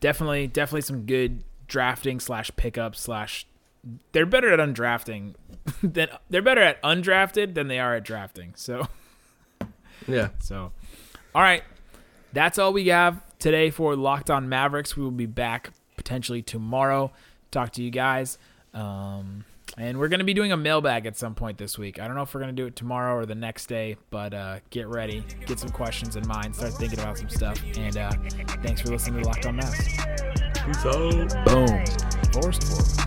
definitely, 0.00 0.46
definitely 0.46 0.82
some 0.82 1.06
good 1.06 1.44
drafting 1.66 2.20
slash 2.20 2.50
pickup 2.56 2.96
slash. 2.96 3.46
They're 4.12 4.26
better 4.26 4.52
at 4.52 4.58
undrafting 4.60 5.34
than 5.82 6.08
they're 6.30 6.42
better 6.42 6.62
at 6.62 6.82
undrafted 6.82 7.54
than 7.54 7.68
they 7.68 7.78
are 7.78 7.94
at 7.94 8.04
drafting. 8.04 8.52
So. 8.56 8.88
Yeah. 10.06 10.28
So, 10.40 10.72
all 11.34 11.42
right, 11.42 11.62
that's 12.32 12.58
all 12.58 12.72
we 12.72 12.88
have 12.88 13.22
today 13.38 13.70
for 13.70 13.96
Locked 13.96 14.30
On 14.30 14.48
Mavericks. 14.48 14.96
We 14.96 15.02
will 15.02 15.10
be 15.10 15.26
back 15.26 15.70
potentially 15.96 16.42
tomorrow. 16.42 17.12
Talk 17.50 17.72
to 17.72 17.82
you 17.82 17.90
guys. 17.90 18.38
Um, 18.74 19.44
and 19.76 19.98
we're 19.98 20.08
going 20.08 20.20
to 20.20 20.24
be 20.24 20.34
doing 20.34 20.52
a 20.52 20.56
mailbag 20.56 21.06
at 21.06 21.16
some 21.16 21.34
point 21.34 21.58
this 21.58 21.78
week. 21.78 21.98
I 21.98 22.06
don't 22.06 22.16
know 22.16 22.22
if 22.22 22.32
we're 22.34 22.40
going 22.40 22.54
to 22.54 22.62
do 22.62 22.66
it 22.66 22.76
tomorrow 22.76 23.16
or 23.16 23.26
the 23.26 23.34
next 23.34 23.66
day, 23.66 23.96
but 24.10 24.32
uh, 24.32 24.60
get 24.70 24.86
ready. 24.86 25.24
Get 25.46 25.58
some 25.58 25.70
questions 25.70 26.16
in 26.16 26.26
mind. 26.28 26.54
Start 26.54 26.74
thinking 26.74 27.00
about 27.00 27.18
some 27.18 27.28
stuff. 27.28 27.60
And 27.76 27.96
uh, 27.96 28.10
thanks 28.62 28.82
for 28.82 28.88
listening 28.88 29.22
to 29.22 29.28
Locked 29.28 29.46
On 29.46 29.58
Mavs. 29.58 29.84
Peace 30.64 30.86
out. 30.86 31.44
Boom. 31.44 31.84
Forward. 32.32 33.03